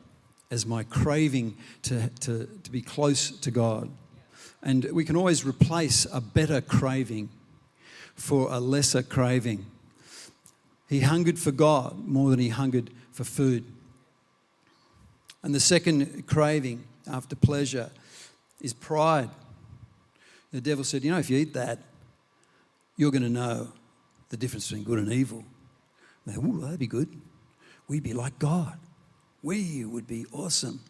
as 0.51 0.65
my 0.65 0.85
craving 0.85 1.57
to, 1.83 2.09
to, 2.21 2.49
to 2.63 2.71
be 2.71 2.81
close 2.81 3.31
to 3.31 3.51
God. 3.51 3.91
And 4.63 4.85
we 4.93 5.05
can 5.05 5.17
always 5.17 5.45
replace 5.45 6.07
a 6.13 6.21
better 6.21 6.61
craving 6.61 7.29
for 8.15 8.51
a 8.51 8.59
lesser 8.59 9.03
craving. 9.03 9.67
He 10.89 11.01
hungered 11.01 11.39
for 11.39 11.53
God 11.53 12.07
more 12.07 12.31
than 12.31 12.39
he 12.39 12.49
hungered 12.49 12.91
for 13.13 13.25
food. 13.25 13.65
And 15.43 15.55
the 15.55 15.61
second 15.61 16.27
craving 16.27 16.85
after 17.07 17.37
pleasure 17.37 17.91
is 18.61 18.73
pride. 18.73 19.31
The 20.53 20.61
devil 20.61 20.85
said, 20.85 21.05
You 21.05 21.11
know, 21.13 21.19
if 21.19 21.31
you 21.31 21.39
eat 21.39 21.55
that, 21.55 21.79
you're 22.97 23.11
going 23.11 23.23
to 23.23 23.29
know 23.29 23.73
the 24.31 24.37
difference 24.37 24.69
between 24.69 24.85
good 24.85 24.99
and 24.99 25.13
evil. 25.13 25.45
They, 26.27 26.35
Ooh, 26.35 26.61
that'd 26.61 26.79
be 26.79 26.87
good. 26.87 27.09
We'd 27.89 28.03
be 28.03 28.15
like 28.15 28.39
God. 28.39 28.79
We 29.43 29.85
would 29.85 30.07
be 30.07 30.27
awesome. 30.33 30.81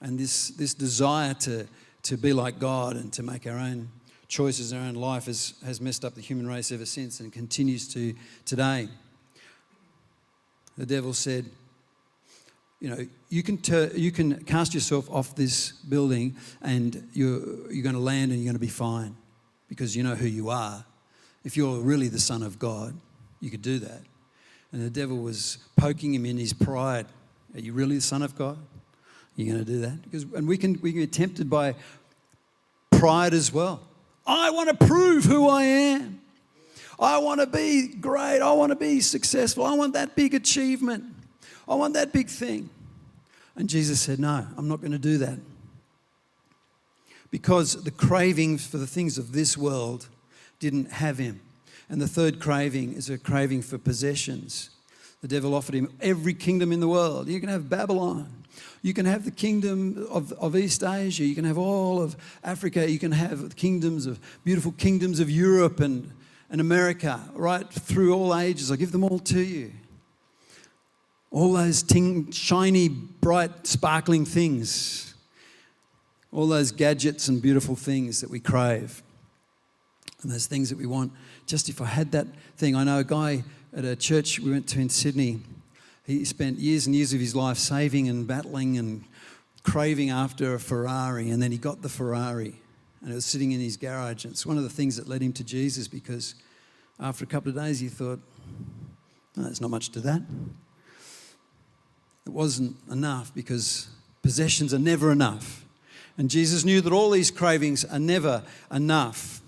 And 0.00 0.18
this, 0.18 0.48
this 0.50 0.74
desire 0.74 1.34
to, 1.34 1.66
to 2.04 2.16
be 2.16 2.32
like 2.32 2.58
God 2.58 2.96
and 2.96 3.12
to 3.14 3.22
make 3.22 3.46
our 3.46 3.58
own 3.58 3.88
choices 4.28 4.74
our 4.74 4.80
own 4.80 4.94
life 4.94 5.24
has, 5.24 5.54
has 5.64 5.80
messed 5.80 6.04
up 6.04 6.14
the 6.14 6.20
human 6.20 6.46
race 6.46 6.70
ever 6.70 6.84
since 6.84 7.20
and 7.20 7.32
continues 7.32 7.88
to 7.88 8.14
today. 8.44 8.88
The 10.76 10.84
devil 10.84 11.14
said, 11.14 11.46
you 12.80 12.90
know, 12.90 13.06
you 13.28 13.42
can, 13.42 13.58
you 13.94 14.12
can 14.12 14.44
cast 14.44 14.72
yourself 14.72 15.10
off 15.10 15.34
this 15.34 15.72
building 15.72 16.36
and 16.62 17.08
you're, 17.12 17.72
you're 17.72 17.82
going 17.82 17.94
to 17.94 18.00
land 18.00 18.30
and 18.30 18.40
you're 18.40 18.46
going 18.46 18.54
to 18.54 18.60
be 18.60 18.68
fine 18.68 19.16
because 19.68 19.96
you 19.96 20.02
know 20.02 20.14
who 20.14 20.26
you 20.26 20.48
are. 20.48 20.84
If 21.44 21.56
you're 21.56 21.80
really 21.80 22.08
the 22.08 22.20
Son 22.20 22.42
of 22.42 22.58
God, 22.58 22.94
you 23.40 23.50
could 23.50 23.62
do 23.62 23.78
that. 23.80 24.02
And 24.72 24.82
the 24.82 24.90
devil 24.90 25.18
was 25.18 25.58
poking 25.76 26.14
him 26.14 26.24
in 26.24 26.36
his 26.36 26.52
pride. 26.52 27.06
Are 27.54 27.60
you 27.60 27.72
really 27.72 27.96
the 27.96 28.02
Son 28.02 28.22
of 28.22 28.36
God? 28.36 28.56
Are 28.56 29.42
you 29.42 29.52
going 29.52 29.64
to 29.64 29.70
do 29.70 29.80
that? 29.80 30.02
Because, 30.02 30.24
and 30.34 30.46
we 30.46 30.56
can, 30.56 30.78
we 30.80 30.92
can 30.92 31.00
be 31.00 31.06
tempted 31.06 31.48
by 31.48 31.74
pride 32.90 33.34
as 33.34 33.52
well. 33.52 33.80
I 34.26 34.50
want 34.50 34.68
to 34.68 34.86
prove 34.86 35.24
who 35.24 35.48
I 35.48 35.62
am. 35.62 36.20
I 37.00 37.18
want 37.18 37.40
to 37.40 37.46
be 37.46 37.88
great. 37.88 38.40
I 38.40 38.52
want 38.52 38.70
to 38.70 38.76
be 38.76 39.00
successful. 39.00 39.64
I 39.64 39.74
want 39.74 39.94
that 39.94 40.16
big 40.16 40.34
achievement. 40.34 41.04
I 41.68 41.74
want 41.74 41.94
that 41.94 42.12
big 42.12 42.28
thing. 42.28 42.70
And 43.56 43.68
Jesus 43.68 44.00
said, 44.00 44.18
No, 44.18 44.46
I'm 44.56 44.68
not 44.68 44.80
going 44.80 44.92
to 44.92 44.98
do 44.98 45.18
that. 45.18 45.38
Because 47.30 47.82
the 47.84 47.90
craving 47.90 48.58
for 48.58 48.78
the 48.78 48.86
things 48.86 49.18
of 49.18 49.32
this 49.32 49.56
world 49.58 50.08
didn't 50.60 50.92
have 50.92 51.18
him. 51.18 51.40
And 51.90 52.00
the 52.00 52.08
third 52.08 52.40
craving 52.40 52.94
is 52.94 53.10
a 53.10 53.18
craving 53.18 53.62
for 53.62 53.78
possessions. 53.78 54.70
The 55.20 55.28
devil 55.28 55.54
offered 55.54 55.74
him 55.74 55.92
every 56.00 56.34
kingdom 56.34 56.72
in 56.72 56.80
the 56.80 56.88
world. 56.88 57.28
You 57.28 57.40
can 57.40 57.48
have 57.48 57.68
Babylon. 57.68 58.32
You 58.82 58.94
can 58.94 59.06
have 59.06 59.24
the 59.24 59.30
kingdom 59.30 60.06
of, 60.10 60.32
of 60.34 60.56
East 60.56 60.84
Asia. 60.84 61.24
You 61.24 61.34
can 61.34 61.44
have 61.44 61.58
all 61.58 62.00
of 62.00 62.16
Africa. 62.44 62.88
You 62.88 62.98
can 62.98 63.12
have 63.12 63.56
kingdoms 63.56 64.06
of 64.06 64.20
beautiful 64.44 64.72
kingdoms 64.72 65.20
of 65.20 65.28
Europe 65.28 65.80
and, 65.80 66.12
and 66.50 66.60
America, 66.60 67.20
right 67.34 67.68
through 67.68 68.14
all 68.14 68.36
ages. 68.36 68.70
I 68.70 68.76
give 68.76 68.92
them 68.92 69.04
all 69.04 69.18
to 69.20 69.40
you. 69.40 69.72
All 71.30 71.52
those 71.52 71.82
ting, 71.82 72.30
shiny, 72.30 72.88
bright, 72.88 73.66
sparkling 73.66 74.24
things. 74.24 75.14
All 76.32 76.46
those 76.46 76.72
gadgets 76.72 77.28
and 77.28 77.40
beautiful 77.40 77.76
things 77.76 78.20
that 78.20 78.30
we 78.30 78.40
crave. 78.40 79.02
And 80.22 80.32
those 80.32 80.46
things 80.46 80.70
that 80.70 80.78
we 80.78 80.86
want. 80.86 81.12
Just 81.46 81.68
if 81.68 81.80
I 81.80 81.86
had 81.86 82.12
that 82.12 82.26
thing, 82.56 82.74
I 82.74 82.84
know 82.84 82.98
a 82.98 83.04
guy 83.04 83.44
at 83.76 83.84
a 83.84 83.94
church 83.94 84.40
we 84.40 84.50
went 84.50 84.66
to 84.68 84.80
in 84.80 84.88
Sydney. 84.88 85.40
He 86.04 86.24
spent 86.24 86.58
years 86.58 86.86
and 86.86 86.94
years 86.94 87.12
of 87.12 87.20
his 87.20 87.36
life 87.36 87.58
saving 87.58 88.08
and 88.08 88.26
battling 88.26 88.78
and 88.78 89.04
craving 89.62 90.08
after 90.08 90.54
a 90.54 90.60
Ferrari, 90.60 91.28
and 91.30 91.42
then 91.42 91.52
he 91.52 91.58
got 91.58 91.82
the 91.82 91.88
Ferrari, 91.88 92.54
and 93.02 93.12
it 93.12 93.14
was 93.14 93.26
sitting 93.26 93.52
in 93.52 93.60
his 93.60 93.76
garage. 93.76 94.24
And 94.24 94.32
it's 94.32 94.46
one 94.46 94.56
of 94.56 94.62
the 94.62 94.70
things 94.70 94.96
that 94.96 95.06
led 95.06 95.20
him 95.20 95.32
to 95.34 95.44
Jesus 95.44 95.86
because 95.86 96.34
after 96.98 97.24
a 97.24 97.26
couple 97.26 97.50
of 97.50 97.56
days 97.56 97.78
he 97.78 97.88
thought, 97.88 98.20
no, 99.36 99.44
there's 99.44 99.60
not 99.60 99.70
much 99.70 99.90
to 99.90 100.00
that. 100.00 100.22
It 102.28 102.34
wasn't 102.34 102.76
enough 102.90 103.34
because 103.34 103.88
possessions 104.20 104.74
are 104.74 104.78
never 104.78 105.10
enough. 105.10 105.64
And 106.18 106.28
Jesus 106.28 106.62
knew 106.62 106.82
that 106.82 106.92
all 106.92 107.08
these 107.08 107.30
cravings 107.30 107.86
are 107.86 107.98
never 107.98 108.42
enough. 108.70 109.40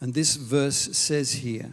And 0.00 0.14
this 0.14 0.36
verse 0.36 0.96
says 0.96 1.32
here, 1.32 1.72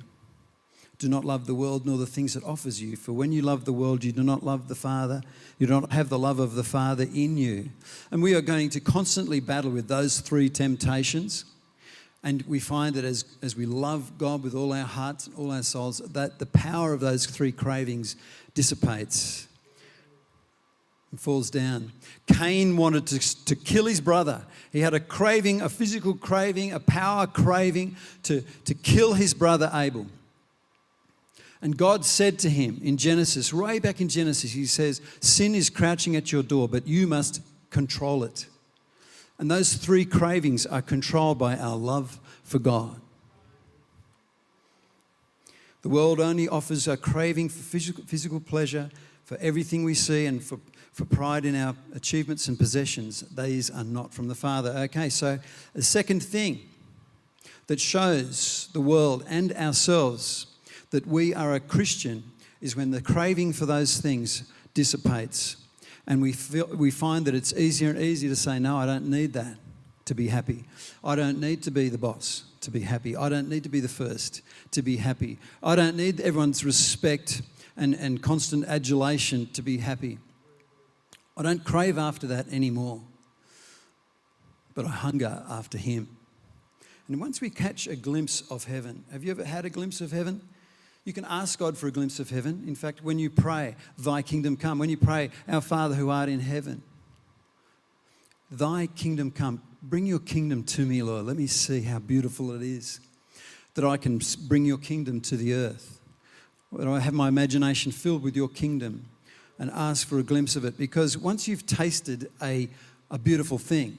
do 0.98 1.08
not 1.08 1.24
love 1.24 1.48
the 1.48 1.56
world 1.56 1.86
nor 1.86 1.98
the 1.98 2.06
things 2.06 2.36
it 2.36 2.44
offers 2.44 2.82
you. 2.82 2.98
For 2.98 3.14
when 3.14 3.32
you 3.32 3.42
love 3.42 3.64
the 3.64 3.72
world, 3.72 4.04
you 4.04 4.12
do 4.12 4.24
not 4.24 4.44
love 4.44 4.68
the 4.68 4.76
Father. 4.76 5.22
You 5.58 5.68
do 5.68 5.80
not 5.80 5.94
have 5.94 6.10
the 6.10 6.20
love 6.20 6.40
of 6.40 6.56
the 6.56 6.64
Father 6.64 7.04
in 7.14 7.38
you. 7.38 7.70
And 8.12 8.22
we 8.22 8.36
are 8.36 8.42
going 8.42 8.70
to 8.72 8.82
constantly 8.82 9.40
battle 9.40 9.72
with 9.72 9.88
those 9.88 10.20
three 10.20 10.50
temptations. 10.50 11.46
And 12.24 12.42
we 12.44 12.60
find 12.60 12.96
that 12.96 13.04
as, 13.04 13.26
as 13.42 13.56
we 13.56 13.66
love 13.66 14.18
God 14.18 14.44
with 14.44 14.56
all 14.56 14.72
our 14.72 14.86
hearts 14.86 15.28
and 15.28 15.36
all 15.36 15.52
our 15.52 15.64
souls, 15.64 15.98
that 16.00 16.40
the 16.40 16.46
power 16.46 16.94
of 16.94 17.02
those 17.02 17.26
three 17.26 17.52
cravings 17.52 18.16
dissipates 18.54 19.48
and 21.12 21.20
falls 21.20 21.50
down. 21.50 21.92
Cain 22.26 22.78
wanted 22.78 23.06
to, 23.08 23.46
to 23.46 23.56
kill 23.56 23.86
his 23.86 24.02
brother. 24.02 24.44
He 24.72 24.80
had 24.80 24.94
a 24.94 25.00
craving, 25.00 25.62
a 25.62 25.70
physical 25.70 26.16
craving, 26.16 26.72
a 26.72 26.80
power 26.80 27.28
craving 27.28 27.98
to, 28.24 28.42
to 28.66 28.74
kill 28.74 29.14
his 29.14 29.34
brother 29.34 29.70
Abel. 29.74 30.08
And 31.62 31.78
God 31.78 32.04
said 32.04 32.40
to 32.40 32.50
him 32.50 32.80
in 32.84 32.98
Genesis, 32.98 33.54
way 33.54 33.80
back 33.80 34.02
in 34.02 34.10
Genesis, 34.10 34.52
He 34.52 34.66
says, 34.66 35.02
Sin 35.20 35.56
is 35.56 35.70
crouching 35.70 36.16
at 36.16 36.32
your 36.32 36.44
door, 36.44 36.68
but 36.68 36.88
you 36.88 37.06
must 37.06 37.42
control 37.70 38.24
it. 38.24 38.48
And 39.38 39.50
those 39.50 39.74
three 39.74 40.06
cravings 40.06 40.66
are 40.66 40.82
controlled 40.82 41.38
by 41.38 41.58
our 41.58 41.76
love 41.76 42.20
for 42.54 42.60
God. 42.60 43.02
The 45.82 45.90
world 45.90 46.20
only 46.20 46.48
offers 46.48 46.88
a 46.88 46.96
craving 46.96 47.50
for 47.50 47.64
physical, 47.64 48.04
physical 48.04 48.40
pleasure, 48.40 48.92
for 49.26 49.40
everything 49.42 49.84
we 49.84 49.96
see, 49.96 50.28
and 50.28 50.42
for, 50.44 50.60
for 50.92 51.06
pride 51.06 51.46
in 51.46 51.56
our 51.56 51.76
achievements 51.96 52.48
and 52.48 52.60
possessions. 52.60 53.22
These 53.22 53.72
are 53.72 53.84
not 53.84 54.14
from 54.14 54.28
the 54.28 54.36
Father. 54.36 54.70
Okay, 54.84 55.10
so 55.10 55.40
the 55.74 55.82
second 55.82 56.22
thing 56.22 56.60
that 57.66 57.80
shows 57.80 58.70
the 58.72 58.82
world 58.82 59.26
and 59.28 59.52
ourselves 59.54 60.46
that 60.92 61.08
we 61.08 61.34
are 61.34 61.56
a 61.56 61.60
Christian 61.60 62.24
is 62.62 62.76
when 62.76 62.92
the 62.92 63.02
craving 63.02 63.54
for 63.54 63.66
those 63.66 63.98
things 63.98 64.44
dissipates. 64.76 65.56
And 66.06 66.22
we, 66.22 66.34
feel, 66.34 66.68
we 66.68 66.92
find 66.92 67.26
that 67.26 67.34
it's 67.34 67.54
easier 67.54 67.90
and 67.90 68.00
easier 68.00 68.30
to 68.30 68.36
say, 68.36 68.60
No, 68.60 68.78
I 68.78 68.86
don't 68.86 69.10
need 69.10 69.34
that 69.34 69.58
to 70.06 70.14
be 70.14 70.28
happy. 70.28 70.66
I 71.04 71.16
don't 71.16 71.40
need 71.40 71.64
to 71.64 71.72
be 71.72 71.90
the 71.90 71.98
boss 71.98 72.44
to 72.62 72.72
be 72.72 72.82
happy. 72.82 73.16
I 73.16 73.30
don't 73.30 73.50
need 73.50 73.64
to 73.64 73.70
be 73.70 73.80
the 73.80 73.88
first 73.88 74.42
to 74.72 74.82
be 74.82 74.98
happy. 74.98 75.38
I 75.62 75.76
don't 75.76 75.96
need 75.96 76.20
everyone's 76.22 76.64
respect 76.64 77.42
and, 77.78 77.94
and 77.94 78.22
constant 78.22 78.66
adulation 78.66 79.48
to 79.54 79.62
be 79.62 79.78
happy. 79.78 80.20
I 81.36 81.44
don't 81.44 81.64
crave 81.64 81.98
after 81.98 82.28
that 82.28 82.48
anymore, 82.52 83.02
but 84.76 84.86
I 84.86 84.90
hunger 84.90 85.44
after 85.50 85.78
Him. 85.78 86.08
And 87.08 87.20
once 87.20 87.42
we 87.42 87.50
catch 87.50 87.88
a 87.88 87.96
glimpse 87.96 88.44
of 88.50 88.66
heaven, 88.66 89.04
have 89.12 89.24
you 89.24 89.32
ever 89.32 89.44
had 89.44 89.66
a 89.66 89.70
glimpse 89.70 90.00
of 90.00 90.12
heaven? 90.12 90.42
You 91.06 91.12
can 91.12 91.26
ask 91.26 91.60
God 91.60 91.78
for 91.78 91.88
a 91.88 91.92
glimpse 91.92 92.20
of 92.20 92.30
heaven. 92.30 92.64
In 92.66 92.76
fact, 92.76 93.04
when 93.04 93.20
you 93.20 93.30
pray, 93.30 93.76
Thy 93.98 94.22
kingdom 94.22 94.56
come, 94.56 94.80
when 94.80 94.90
you 94.90 94.98
pray, 94.98 95.32
Our 95.50 95.60
Father 95.60 95.96
who 95.96 96.10
art 96.10 96.30
in 96.30 96.40
heaven, 96.40 96.82
Thy 98.50 98.88
kingdom 98.88 99.32
come, 99.32 99.62
bring 99.84 100.06
your 100.06 100.20
kingdom 100.20 100.64
to 100.64 100.86
me, 100.86 101.04
Lord. 101.04 101.26
Let 101.26 101.36
me 101.36 101.46
see 101.46 101.82
how 101.82 102.00
beautiful 102.00 102.56
it 102.56 102.62
is 102.62 103.02
that 103.74 103.84
I 103.84 103.98
can 103.98 104.22
bring 104.48 104.66
your 104.66 104.78
kingdom 104.78 105.20
to 105.22 105.36
the 105.36 105.54
earth. 105.54 106.00
That 106.72 106.88
I 106.88 107.00
have 107.00 107.14
my 107.14 107.28
imagination 107.28 107.92
filled 107.92 108.24
with 108.24 108.36
your 108.36 108.48
kingdom 108.48 109.06
and 109.60 109.70
ask 109.72 110.08
for 110.08 110.20
a 110.20 110.24
glimpse 110.24 110.56
of 110.56 110.64
it. 110.64 110.78
Because 110.78 111.18
once 111.18 111.48
you've 111.48 111.66
tasted 111.66 112.32
a, 112.42 112.70
a 113.12 113.18
beautiful 113.18 113.58
thing, 113.58 113.98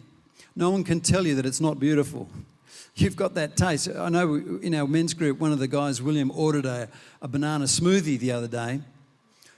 no 0.57 0.71
one 0.71 0.85
can 0.85 1.01
tell 1.01 1.27
you 1.27 1.35
that 1.35 1.45
it's 1.47 1.61
not 1.61 1.79
beautiful. 1.79 2.29
You've 2.97 3.17
got 3.17 3.35
that 3.35 3.57
taste. 3.57 3.89
I 3.89 4.09
know 4.09 4.37
in 4.63 4.73
our 4.73 4.87
men's 4.87 5.15
group, 5.15 5.41
one 5.41 5.51
of 5.51 5.59
the 5.59 5.67
guys, 5.67 6.01
William, 6.01 6.31
ordered 6.31 6.65
a, 6.65 6.89
a 7.21 7.27
banana 7.27 7.65
smoothie 7.65 8.19
the 8.21 8.31
other 8.31 8.47
day. 8.47 8.81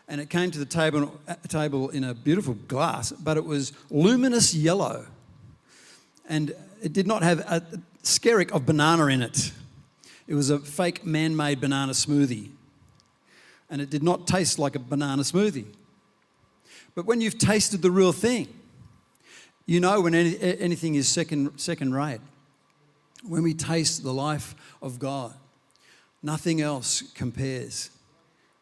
And 0.08 0.22
it 0.22 0.30
came 0.30 0.50
to 0.52 0.58
the 0.58 0.64
table, 0.64 1.20
uh, 1.28 1.34
table 1.48 1.90
in 1.90 2.04
a 2.04 2.14
beautiful 2.14 2.54
glass, 2.54 3.12
but 3.12 3.36
it 3.36 3.44
was 3.44 3.72
luminous 3.90 4.54
yellow. 4.54 5.06
And 6.28 6.54
it 6.82 6.92
did 6.92 7.06
not 7.06 7.22
have 7.22 7.40
a 7.40 7.62
skerrick 8.02 8.50
of 8.52 8.66
banana 8.66 9.06
in 9.06 9.22
it. 9.22 9.52
It 10.26 10.34
was 10.34 10.50
a 10.50 10.58
fake 10.58 11.04
man 11.04 11.36
made 11.36 11.60
banana 11.60 11.92
smoothie. 11.92 12.50
And 13.70 13.80
it 13.80 13.90
did 13.90 14.02
not 14.02 14.26
taste 14.26 14.58
like 14.58 14.76
a 14.76 14.78
banana 14.78 15.22
smoothie. 15.22 15.66
But 16.94 17.06
when 17.06 17.20
you've 17.20 17.38
tasted 17.38 17.82
the 17.82 17.90
real 17.90 18.12
thing, 18.12 18.48
you 19.66 19.80
know 19.80 20.00
when 20.00 20.14
any, 20.14 20.38
anything 20.40 20.94
is 20.94 21.08
second, 21.08 21.58
second 21.58 21.94
rate. 21.94 22.20
When 23.24 23.42
we 23.42 23.54
taste 23.54 24.02
the 24.02 24.12
life 24.12 24.54
of 24.80 24.98
God, 24.98 25.34
nothing 26.22 26.60
else 26.60 27.02
compares. 27.14 27.90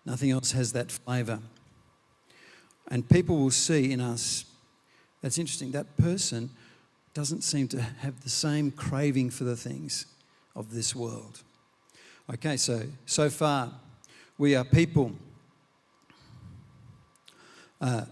Nothing 0.07 0.31
else 0.31 0.53
has 0.53 0.72
that 0.72 0.90
flavor. 0.90 1.40
And 2.88 3.09
people 3.09 3.37
will 3.37 3.50
see 3.50 3.92
in 3.92 4.00
us, 4.00 4.44
that's 5.22 5.38
interesting, 5.38 5.72
that 5.72 5.96
person 5.96 6.50
doesn't 7.14 7.42
seem 7.42 7.68
to 7.68 7.81
have 7.81 8.20
the 8.22 8.29
same 8.29 8.70
craving 8.70 9.31
for 9.31 9.44
the 9.44 9.57
things 9.57 10.07
of 10.55 10.74
this 10.74 10.94
world. 10.94 11.42
Okay, 12.33 12.57
so 12.57 12.83
so 13.07 13.31
far 13.31 13.72
we 14.37 14.57
are 14.57 14.64
people 14.64 15.12
uh, 17.81 18.05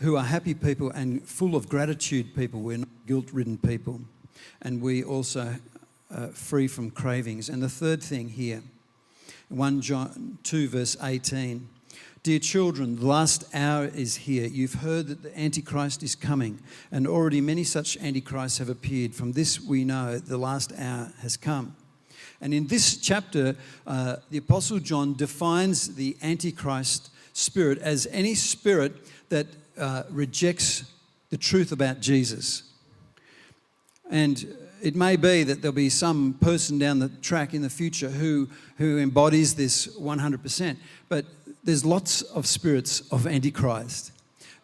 who 0.00 0.16
are 0.16 0.24
happy 0.24 0.54
people 0.54 0.90
and 0.90 1.22
full 1.22 1.54
of 1.54 1.68
gratitude 1.68 2.34
people. 2.34 2.60
We're 2.60 2.78
not 2.78 2.88
guilt 3.06 3.32
ridden 3.32 3.58
people. 3.58 4.00
And 4.62 4.80
we 4.80 5.04
also 5.04 5.54
uh, 6.10 6.28
free 6.28 6.66
from 6.66 6.90
cravings. 6.90 7.48
And 7.48 7.62
the 7.62 7.68
third 7.68 8.02
thing 8.02 8.28
here, 8.28 8.62
1 9.48 9.80
John 9.80 10.38
2, 10.42 10.68
verse 10.68 10.96
18. 11.02 11.68
Dear 12.24 12.38
children, 12.38 12.94
the 12.94 13.06
last 13.06 13.52
hour 13.52 13.86
is 13.86 14.14
here. 14.14 14.46
You've 14.46 14.74
heard 14.74 15.08
that 15.08 15.24
the 15.24 15.36
Antichrist 15.36 16.04
is 16.04 16.14
coming, 16.14 16.60
and 16.92 17.04
already 17.04 17.40
many 17.40 17.64
such 17.64 17.96
Antichrists 17.96 18.58
have 18.58 18.68
appeared. 18.68 19.12
From 19.12 19.32
this 19.32 19.60
we 19.60 19.82
know 19.82 20.18
the 20.18 20.38
last 20.38 20.72
hour 20.78 21.12
has 21.18 21.36
come. 21.36 21.74
And 22.40 22.54
in 22.54 22.68
this 22.68 22.96
chapter, 22.98 23.56
uh, 23.88 24.16
the 24.30 24.38
Apostle 24.38 24.78
John 24.78 25.14
defines 25.14 25.96
the 25.96 26.16
Antichrist 26.22 27.10
spirit 27.32 27.78
as 27.78 28.06
any 28.12 28.36
spirit 28.36 28.92
that 29.28 29.48
uh, 29.76 30.04
rejects 30.08 30.84
the 31.30 31.36
truth 31.36 31.72
about 31.72 31.98
Jesus. 31.98 32.62
And 34.08 34.46
it 34.82 34.96
may 34.96 35.14
be 35.14 35.44
that 35.44 35.62
there'll 35.62 35.72
be 35.72 35.88
some 35.88 36.34
person 36.34 36.78
down 36.78 36.98
the 36.98 37.08
track 37.08 37.54
in 37.54 37.62
the 37.62 37.70
future 37.70 38.10
who, 38.10 38.48
who 38.78 38.98
embodies 38.98 39.54
this 39.54 39.86
100%. 39.96 40.76
But 41.08 41.24
there's 41.64 41.84
lots 41.84 42.22
of 42.22 42.46
spirits 42.46 43.00
of 43.12 43.26
Antichrist. 43.26 44.12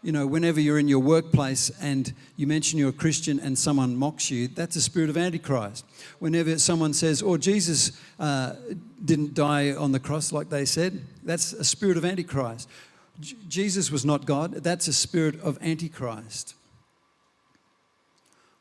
You 0.03 0.13
know, 0.13 0.27
whenever 0.27 0.61
you're 0.61 0.79
in 0.79 0.87
your 0.87 1.01
workplace 1.01 1.71
and 1.81 2.13
you 2.37 2.47
mention 2.47 2.79
you're 2.79 2.91
a 2.91 2.93
Christian 2.93 3.41
and 3.41 3.59
someone 3.59 3.97
mocks 3.97 4.31
you, 4.31 4.47
that's 4.47 4.77
a 4.77 4.81
spirit 4.81 5.11
of 5.11 5.17
Antichrist. 5.17 5.85
Whenever 6.21 6.57
someone 6.59 6.95
says, 6.95 7.21
oh, 7.21 7.37
Jesus 7.37 8.01
uh, 8.21 8.55
didn't 9.05 9.35
die 9.35 9.73
on 9.73 9.91
the 9.91 9.99
cross 9.99 10.31
like 10.31 10.51
they 10.51 10.65
said, 10.65 11.01
that's 11.25 11.53
a 11.53 11.65
spirit 11.65 11.97
of 11.97 12.05
Antichrist. 12.05 12.69
J- 13.19 13.37
Jesus 13.49 13.91
was 13.91 14.05
not 14.05 14.25
God, 14.25 14.53
that's 14.53 14.87
a 14.87 14.93
spirit 14.93 15.41
of 15.41 15.59
Antichrist. 15.61 16.55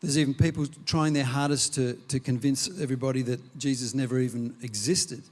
There's 0.02 0.18
even 0.18 0.34
people 0.34 0.66
trying 0.86 1.14
their 1.14 1.24
hardest 1.24 1.74
to, 1.76 1.94
to 2.08 2.20
convince 2.20 2.68
everybody 2.82 3.22
that 3.24 3.58
Jesus 3.58 3.94
never 3.94 4.20
even 4.20 4.56
existed, 4.62 5.24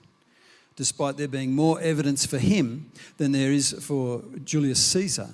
despite 0.75 1.17
there 1.17 1.27
being 1.27 1.53
more 1.53 1.79
evidence 1.81 2.25
for 2.25 2.37
him 2.37 2.91
than 3.17 3.31
there 3.31 3.51
is 3.51 3.71
for 3.73 4.23
Julius 4.43 4.83
Caesar. 4.87 5.29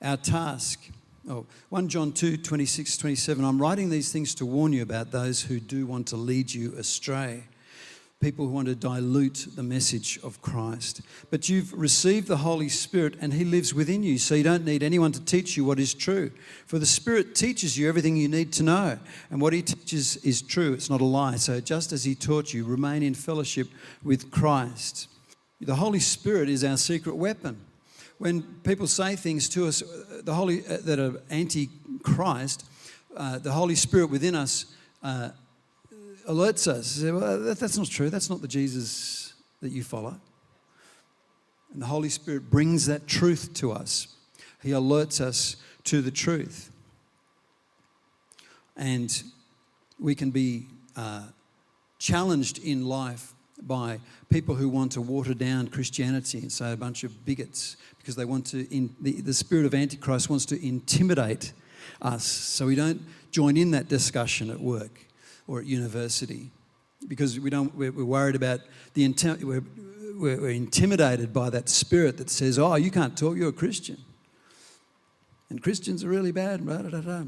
Our 0.00 0.16
task, 0.16 0.90
oh, 1.28 1.46
1 1.70 1.88
John 1.88 2.12
2 2.12 2.36
26, 2.36 2.96
27. 2.96 3.44
I'm 3.44 3.60
writing 3.60 3.90
these 3.90 4.12
things 4.12 4.34
to 4.36 4.46
warn 4.46 4.72
you 4.72 4.82
about 4.82 5.10
those 5.10 5.42
who 5.42 5.58
do 5.58 5.86
want 5.86 6.06
to 6.08 6.16
lead 6.16 6.52
you 6.52 6.74
astray 6.76 7.44
people 8.20 8.46
who 8.46 8.50
want 8.50 8.66
to 8.66 8.74
dilute 8.74 9.46
the 9.54 9.62
message 9.62 10.18
of 10.24 10.42
Christ. 10.42 11.02
But 11.30 11.48
you've 11.48 11.72
received 11.72 12.26
the 12.26 12.38
Holy 12.38 12.68
Spirit 12.68 13.14
and 13.20 13.32
He 13.32 13.44
lives 13.44 13.72
within 13.72 14.02
you, 14.02 14.18
so 14.18 14.34
you 14.34 14.42
don't 14.42 14.64
need 14.64 14.82
anyone 14.82 15.12
to 15.12 15.24
teach 15.24 15.56
you 15.56 15.64
what 15.64 15.78
is 15.78 15.94
true. 15.94 16.32
For 16.66 16.80
the 16.80 16.86
Spirit 16.86 17.36
teaches 17.36 17.78
you 17.78 17.88
everything 17.88 18.16
you 18.16 18.28
need 18.28 18.52
to 18.54 18.64
know, 18.64 18.98
and 19.30 19.40
what 19.40 19.52
He 19.52 19.62
teaches 19.62 20.16
is 20.18 20.42
true, 20.42 20.72
it's 20.72 20.90
not 20.90 21.00
a 21.00 21.04
lie. 21.04 21.36
So 21.36 21.60
just 21.60 21.92
as 21.92 22.04
He 22.04 22.16
taught 22.16 22.52
you, 22.52 22.64
remain 22.64 23.04
in 23.04 23.14
fellowship 23.14 23.68
with 24.02 24.32
Christ. 24.32 25.08
The 25.60 25.76
Holy 25.76 26.00
Spirit 26.00 26.48
is 26.48 26.64
our 26.64 26.76
secret 26.76 27.16
weapon. 27.16 27.60
When 28.18 28.42
people 28.64 28.88
say 28.88 29.14
things 29.14 29.48
to 29.50 29.66
us 29.68 29.82
the 30.24 30.34
Holy, 30.34 30.66
uh, 30.66 30.78
that 30.84 30.98
are 30.98 31.20
anti 31.30 31.70
Christ, 32.02 32.64
uh, 33.16 33.38
the 33.38 33.52
Holy 33.52 33.76
Spirit 33.76 34.10
within 34.10 34.34
us 34.34 34.66
uh, 35.04 35.30
alerts 36.28 36.68
us. 36.68 37.02
Well, 37.02 37.40
that, 37.40 37.58
that's 37.58 37.78
not 37.78 37.88
true. 37.88 38.10
That's 38.10 38.30
not 38.30 38.42
the 38.42 38.48
Jesus 38.48 39.32
that 39.60 39.70
you 39.70 39.82
follow. 39.82 40.20
And 41.72 41.82
the 41.82 41.86
Holy 41.86 42.08
Spirit 42.08 42.50
brings 42.50 42.86
that 42.86 43.06
truth 43.06 43.52
to 43.54 43.72
us. 43.72 44.08
He 44.62 44.70
alerts 44.70 45.20
us 45.20 45.56
to 45.84 46.02
the 46.02 46.10
truth. 46.10 46.70
And 48.76 49.22
we 49.98 50.14
can 50.14 50.30
be 50.30 50.66
uh, 50.96 51.24
challenged 51.98 52.58
in 52.58 52.86
life 52.86 53.34
by 53.62 53.98
people 54.30 54.54
who 54.54 54.68
want 54.68 54.92
to 54.92 55.00
water 55.00 55.34
down 55.34 55.66
Christianity 55.66 56.38
and 56.38 56.52
say 56.52 56.72
a 56.72 56.76
bunch 56.76 57.02
of 57.02 57.24
bigots 57.24 57.76
because 57.98 58.14
they 58.14 58.24
want 58.24 58.46
to, 58.46 58.72
in, 58.72 58.94
the, 59.00 59.20
the 59.20 59.34
spirit 59.34 59.66
of 59.66 59.74
Antichrist 59.74 60.30
wants 60.30 60.46
to 60.46 60.66
intimidate 60.66 61.52
us 62.00 62.24
so 62.24 62.66
we 62.66 62.76
don't 62.76 63.00
join 63.32 63.56
in 63.56 63.72
that 63.72 63.88
discussion 63.88 64.50
at 64.50 64.60
work 64.60 65.07
or 65.48 65.58
at 65.58 65.66
university 65.66 66.52
because 67.08 67.38
we 67.40 67.50
don't, 67.50 67.74
we're, 67.74 67.90
worried 67.90 68.36
about 68.36 68.60
the, 68.94 69.08
we're, 69.42 69.62
we're, 70.16 70.50
intimidated 70.50 71.32
by 71.32 71.50
that 71.50 71.68
spirit 71.68 72.16
that 72.18 72.30
says, 72.30 72.58
oh, 72.58 72.74
you 72.74 72.90
can't 72.90 73.16
talk, 73.16 73.36
you're 73.36 73.50
a 73.50 73.52
Christian. 73.52 73.98
And 75.50 75.62
Christians 75.62 76.04
are 76.04 76.08
really 76.08 76.32
bad. 76.32 76.64
Blah, 76.64 76.82
blah, 76.82 77.00
blah. 77.00 77.22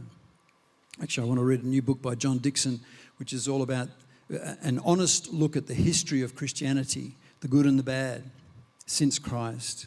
Actually, 1.02 1.26
I 1.26 1.28
want 1.28 1.38
to 1.38 1.44
read 1.44 1.62
a 1.62 1.66
new 1.66 1.80
book 1.80 2.02
by 2.02 2.14
John 2.14 2.38
Dickson, 2.38 2.80
which 3.16 3.33
is 3.33 3.48
all 3.48 3.62
about 3.62 3.88
uh, 4.33 4.54
an 4.61 4.80
honest 4.85 5.33
look 5.33 5.56
at 5.56 5.66
the 5.66 5.74
history 5.74 6.20
of 6.22 6.35
Christianity, 6.35 7.14
the 7.40 7.48
good 7.48 7.64
and 7.64 7.78
the 7.78 7.83
bad, 7.83 8.24
since 8.87 9.18
Christ. 9.18 9.87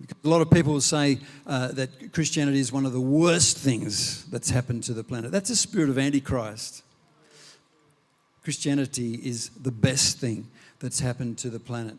Because 0.00 0.16
a 0.24 0.28
lot 0.28 0.40
of 0.40 0.50
people 0.50 0.72
will 0.72 0.80
say 0.80 1.18
uh, 1.46 1.68
that 1.72 2.12
Christianity 2.14 2.60
is 2.60 2.72
one 2.72 2.86
of 2.86 2.92
the 2.92 3.00
worst 3.00 3.58
things 3.58 4.24
that's 4.30 4.48
happened 4.48 4.84
to 4.84 4.94
the 4.94 5.04
planet. 5.04 5.30
That's 5.30 5.50
a 5.50 5.56
spirit 5.56 5.90
of 5.90 5.98
Antichrist. 5.98 6.82
Christianity 8.42 9.14
is 9.14 9.50
the 9.50 9.72
best 9.72 10.18
thing 10.18 10.48
that's 10.78 11.00
happened 11.00 11.38
to 11.38 11.50
the 11.50 11.60
planet. 11.60 11.96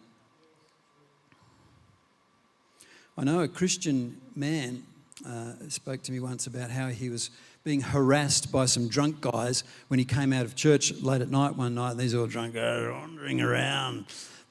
I 3.18 3.24
know 3.24 3.42
a 3.42 3.48
Christian 3.48 4.20
man 4.36 4.84
uh, 5.28 5.54
spoke 5.68 6.02
to 6.04 6.12
me 6.12 6.20
once 6.20 6.48
about 6.48 6.72
how 6.72 6.88
he 6.88 7.10
was 7.10 7.30
being 7.64 7.82
harassed 7.82 8.52
by 8.52 8.66
some 8.66 8.88
drunk 8.88 9.22
guys 9.22 9.64
when 9.88 10.00
he 10.00 10.06
came 10.06 10.34
out 10.34 10.46
of 10.46 10.56
church 10.56 10.92
late 11.02 11.22
at 11.22 11.30
night 11.30 11.56
one 11.56 11.76
night. 11.76 11.98
These 11.98 12.16
all 12.16 12.26
drunk 12.26 12.56
guys 12.56 12.90
wandering 12.90 13.40
around 13.40 14.06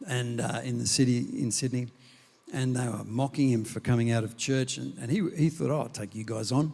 and 0.07 0.41
uh, 0.41 0.61
in 0.63 0.79
the 0.79 0.87
city 0.87 1.19
in 1.19 1.51
Sydney, 1.51 1.89
and 2.53 2.77
they 2.77 2.87
were 2.87 3.05
mocking 3.05 3.49
him 3.49 3.65
for 3.65 3.81
coming 3.81 4.13
out 4.13 4.23
of 4.23 4.37
church. 4.37 4.77
And, 4.77 4.97
and 5.01 5.11
he, 5.11 5.29
he 5.37 5.51
thought, 5.51 5.71
"Oh, 5.71 5.81
I'll 5.81 5.89
take 5.89 6.15
you 6.15 6.25
guys 6.25 6.53
on." 6.53 6.73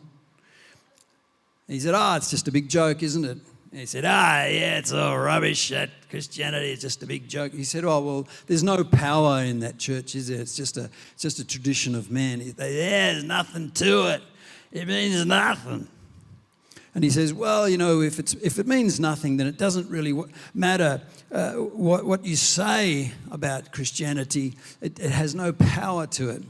He 1.67 1.81
said, 1.81 1.95
"Oh, 1.97 2.17
it's 2.17 2.31
just 2.31 2.47
a 2.49 2.53
big 2.53 2.69
joke, 2.69 3.03
isn't 3.03 3.25
it?" 3.25 3.39
He 3.73 3.87
said, 3.87 4.05
Ah, 4.05 4.45
yeah, 4.45 4.79
it's 4.79 4.93
all 4.93 5.19
rubbish. 5.19 5.69
That 5.69 5.91
Christianity 6.11 6.73
is 6.73 6.81
just 6.81 7.03
a 7.03 7.07
big 7.07 7.29
joke. 7.29 7.53
He 7.53 7.65
said, 7.65 7.85
Oh, 7.85 8.01
well, 8.01 8.29
there's 8.47 8.63
no 8.63 8.85
power 8.85 9.43
in 9.43 9.61
that 9.61 9.79
church, 9.79 10.15
is 10.15 10.29
there? 10.29 10.41
It's 10.41 10.57
just 10.57 10.77
a, 10.77 10.91
it's 11.13 11.23
just 11.23 11.39
a 11.39 11.47
tradition 11.47 11.95
of 11.95 12.11
man. 12.11 12.41
He, 12.41 12.51
there's 12.51 13.25
nothing 13.25 13.71
to 13.73 14.15
it. 14.15 14.23
It 14.73 14.89
means 14.89 15.25
nothing. 15.25 15.89
And 16.95 17.05
he 17.05 17.11
says, 17.11 17.35
Well, 17.35 17.69
you 17.69 17.77
know, 17.77 18.01
if, 18.01 18.19
it's, 18.19 18.35
if 18.35 18.59
it 18.59 18.67
means 18.67 18.99
nothing, 18.99 19.37
then 19.37 19.47
it 19.47 19.59
doesn't 19.59 19.91
really 19.91 20.19
matter 20.55 21.03
uh, 21.31 21.53
what, 21.53 22.07
what 22.07 22.25
you 22.25 22.37
say 22.37 23.13
about 23.31 23.73
Christianity, 23.73 24.57
it, 24.81 24.99
it 24.99 25.11
has 25.11 25.35
no 25.35 25.53
power 25.53 26.07
to 26.07 26.31
it. 26.31 26.43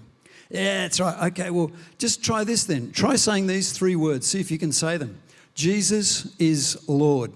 Yeah, 0.51 0.83
that's 0.83 1.01
right. 1.01 1.33
Okay, 1.33 1.51
well, 1.51 1.73
just 1.99 2.23
try 2.25 2.45
this 2.45 2.65
then. 2.65 2.93
Try 2.93 3.17
saying 3.17 3.49
these 3.49 3.73
three 3.73 3.97
words, 3.97 4.27
see 4.27 4.39
if 4.41 4.51
you 4.51 4.59
can 4.59 4.71
say 4.71 4.97
them. 4.97 5.19
Jesus 5.57 6.37
is 6.39 6.87
Lord. 6.87 7.33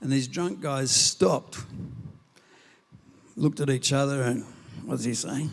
And 0.00 0.10
these 0.10 0.28
drunk 0.28 0.60
guys 0.60 0.92
stopped, 0.92 1.58
looked 3.36 3.58
at 3.58 3.68
each 3.68 3.92
other, 3.92 4.22
and 4.22 4.44
what's 4.84 5.02
he 5.02 5.12
saying? 5.12 5.50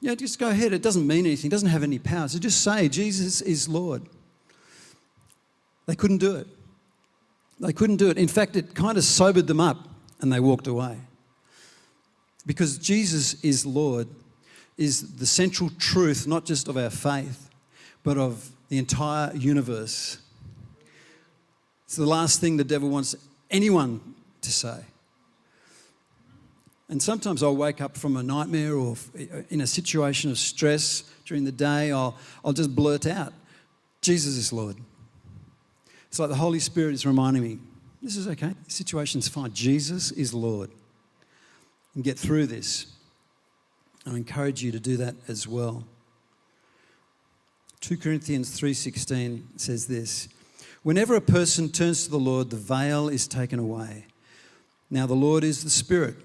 Yeah, 0.00 0.14
just 0.14 0.38
go 0.38 0.48
ahead. 0.48 0.72
It 0.72 0.82
doesn't 0.82 1.06
mean 1.06 1.26
anything, 1.26 1.48
it 1.48 1.50
doesn't 1.50 1.68
have 1.68 1.82
any 1.82 1.98
power. 1.98 2.26
So 2.26 2.38
just 2.38 2.64
say, 2.64 2.88
Jesus 2.88 3.42
is 3.42 3.68
Lord. 3.68 4.02
They 5.84 5.94
couldn't 5.94 6.18
do 6.18 6.36
it. 6.36 6.46
They 7.60 7.72
couldn't 7.72 7.96
do 7.96 8.08
it. 8.08 8.16
In 8.16 8.28
fact, 8.28 8.56
it 8.56 8.74
kind 8.74 8.96
of 8.96 9.04
sobered 9.04 9.46
them 9.46 9.60
up 9.60 9.88
and 10.20 10.32
they 10.32 10.40
walked 10.40 10.66
away. 10.66 10.98
Because 12.46 12.78
Jesus 12.78 13.42
is 13.44 13.66
Lord 13.66 14.08
is 14.78 15.16
the 15.16 15.26
central 15.26 15.70
truth, 15.78 16.26
not 16.26 16.46
just 16.46 16.66
of 16.66 16.76
our 16.76 16.90
faith, 16.90 17.50
but 18.02 18.16
of 18.16 18.50
the 18.68 18.78
entire 18.78 19.34
universe. 19.34 20.18
It's 21.84 21.96
the 21.96 22.06
last 22.06 22.40
thing 22.40 22.56
the 22.56 22.64
devil 22.64 22.88
wants 22.88 23.14
anyone 23.50 24.00
to 24.42 24.52
say. 24.52 24.84
And 26.88 27.02
sometimes 27.02 27.42
I'll 27.42 27.56
wake 27.56 27.80
up 27.80 27.96
from 27.96 28.16
a 28.16 28.22
nightmare 28.22 28.74
or 28.74 28.96
uh, 29.18 29.42
in 29.50 29.60
a 29.60 29.66
situation 29.66 30.30
of 30.30 30.38
stress 30.38 31.02
during 31.24 31.44
the 31.44 31.52
day, 31.52 31.90
I'll, 31.90 32.16
I'll 32.44 32.52
just 32.52 32.74
blurt 32.74 33.06
out, 33.06 33.32
Jesus 34.00 34.36
is 34.36 34.52
Lord. 34.52 34.76
It's 36.08 36.18
like 36.20 36.28
the 36.28 36.36
Holy 36.36 36.60
Spirit 36.60 36.94
is 36.94 37.04
reminding 37.04 37.42
me, 37.42 37.58
this 38.00 38.16
is 38.16 38.28
okay, 38.28 38.54
the 38.64 38.70
situation's 38.70 39.26
fine. 39.26 39.52
Jesus 39.52 40.12
is 40.12 40.32
Lord. 40.32 40.70
And 41.94 42.04
get 42.04 42.18
through 42.18 42.46
this. 42.46 42.86
I 44.06 44.10
encourage 44.10 44.62
you 44.62 44.70
to 44.70 44.78
do 44.78 44.96
that 44.98 45.16
as 45.26 45.48
well. 45.48 45.84
2 47.80 47.98
Corinthians 47.98 48.58
3:16 48.58 49.60
says 49.60 49.86
this, 49.86 50.28
whenever 50.82 51.14
a 51.14 51.20
person 51.20 51.68
turns 51.68 52.04
to 52.04 52.10
the 52.10 52.18
Lord, 52.18 52.50
the 52.50 52.56
veil 52.56 53.08
is 53.08 53.26
taken 53.26 53.58
away. 53.58 54.06
Now 54.90 55.06
the 55.06 55.14
Lord 55.14 55.44
is 55.44 55.64
the 55.64 55.70
Spirit. 55.70 56.16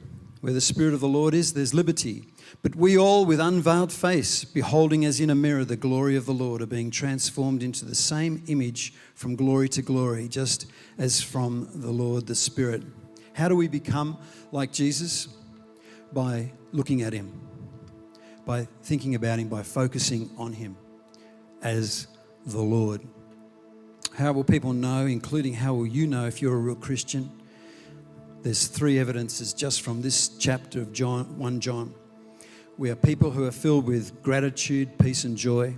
Where 0.42 0.54
the 0.54 0.62
Spirit 0.62 0.94
of 0.94 1.02
the 1.02 1.08
Lord 1.08 1.36
is, 1.36 1.54
there's 1.54 1.74
liberty. 1.74 2.26
But 2.64 2.76
we 2.76 2.98
all, 2.98 3.26
with 3.26 3.40
unveiled 3.40 3.92
face, 3.92 4.44
beholding 4.44 5.06
as 5.06 5.20
in 5.20 5.30
a 5.30 5.36
mirror 5.36 5.64
the 5.64 5.76
glory 5.76 6.16
of 6.16 6.26
the 6.26 6.34
Lord, 6.34 6.62
are 6.62 6.68
being 6.68 6.90
transformed 6.90 7.62
into 7.62 7.86
the 7.86 7.96
same 7.96 8.44
image 8.48 8.94
from 9.14 9.36
glory 9.36 9.70
to 9.70 9.82
glory, 9.84 10.28
just 10.28 10.66
as 10.98 11.22
from 11.22 11.70
the 11.74 11.92
Lord 11.92 12.26
the 12.26 12.36
Spirit. 12.36 12.84
How 13.34 13.50
do 13.50 13.56
we 13.56 13.68
become 13.68 14.18
like 14.52 14.72
Jesus? 14.72 15.28
By 16.12 16.52
looking 16.72 17.04
at 17.04 17.14
Him, 17.14 17.32
by 18.46 18.68
thinking 18.84 19.16
about 19.16 19.38
Him, 19.38 19.48
by 19.48 19.64
focusing 19.64 20.30
on 20.38 20.54
Him 20.54 20.76
as 21.62 22.08
the 22.46 22.62
Lord. 22.62 23.02
How 24.14 24.32
will 24.32 24.44
people 24.44 24.74
know, 24.74 25.06
including 25.06 25.54
how 25.54 25.74
will 25.74 25.88
you 25.88 26.08
know 26.08 26.26
if 26.26 26.42
you're 26.42 26.54
a 26.54 26.60
real 26.60 26.76
Christian? 26.76 27.32
There's 28.42 28.68
three 28.68 29.00
evidences 29.00 29.54
just 29.54 29.82
from 29.82 30.02
this 30.02 30.30
chapter 30.30 30.82
of 30.82 30.92
John, 30.92 31.38
1 31.38 31.60
John. 31.60 31.94
We 32.78 32.90
are 32.90 32.96
people 32.96 33.32
who 33.32 33.46
are 33.46 33.52
filled 33.52 33.86
with 33.86 34.22
gratitude, 34.24 34.98
peace, 34.98 35.24
and 35.24 35.38
joy. 35.38 35.76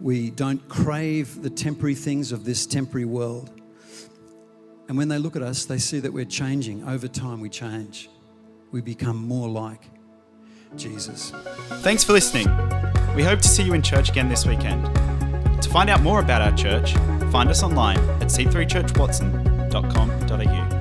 We 0.00 0.30
don't 0.30 0.66
crave 0.68 1.42
the 1.42 1.50
temporary 1.50 1.94
things 1.94 2.32
of 2.32 2.44
this 2.44 2.66
temporary 2.66 3.04
world. 3.04 3.50
And 4.88 4.96
when 4.96 5.08
they 5.08 5.18
look 5.18 5.36
at 5.36 5.42
us, 5.42 5.64
they 5.64 5.78
see 5.78 6.00
that 6.00 6.12
we're 6.12 6.24
changing. 6.24 6.88
Over 6.88 7.08
time, 7.08 7.40
we 7.40 7.48
change. 7.48 8.08
We 8.70 8.80
become 8.80 9.16
more 9.16 9.48
like 9.48 9.82
Jesus. 10.76 11.32
Thanks 11.82 12.04
for 12.04 12.12
listening. 12.12 12.46
We 13.14 13.22
hope 13.22 13.40
to 13.40 13.48
see 13.48 13.62
you 13.62 13.74
in 13.74 13.82
church 13.82 14.08
again 14.08 14.28
this 14.28 14.44
weekend. 14.46 14.86
To 15.62 15.68
find 15.68 15.90
out 15.90 16.02
more 16.02 16.20
about 16.20 16.40
our 16.42 16.56
church, 16.56 16.94
find 17.30 17.50
us 17.50 17.62
online 17.62 17.98
at 18.20 18.28
c3churchwatson.com.au. 18.28 20.71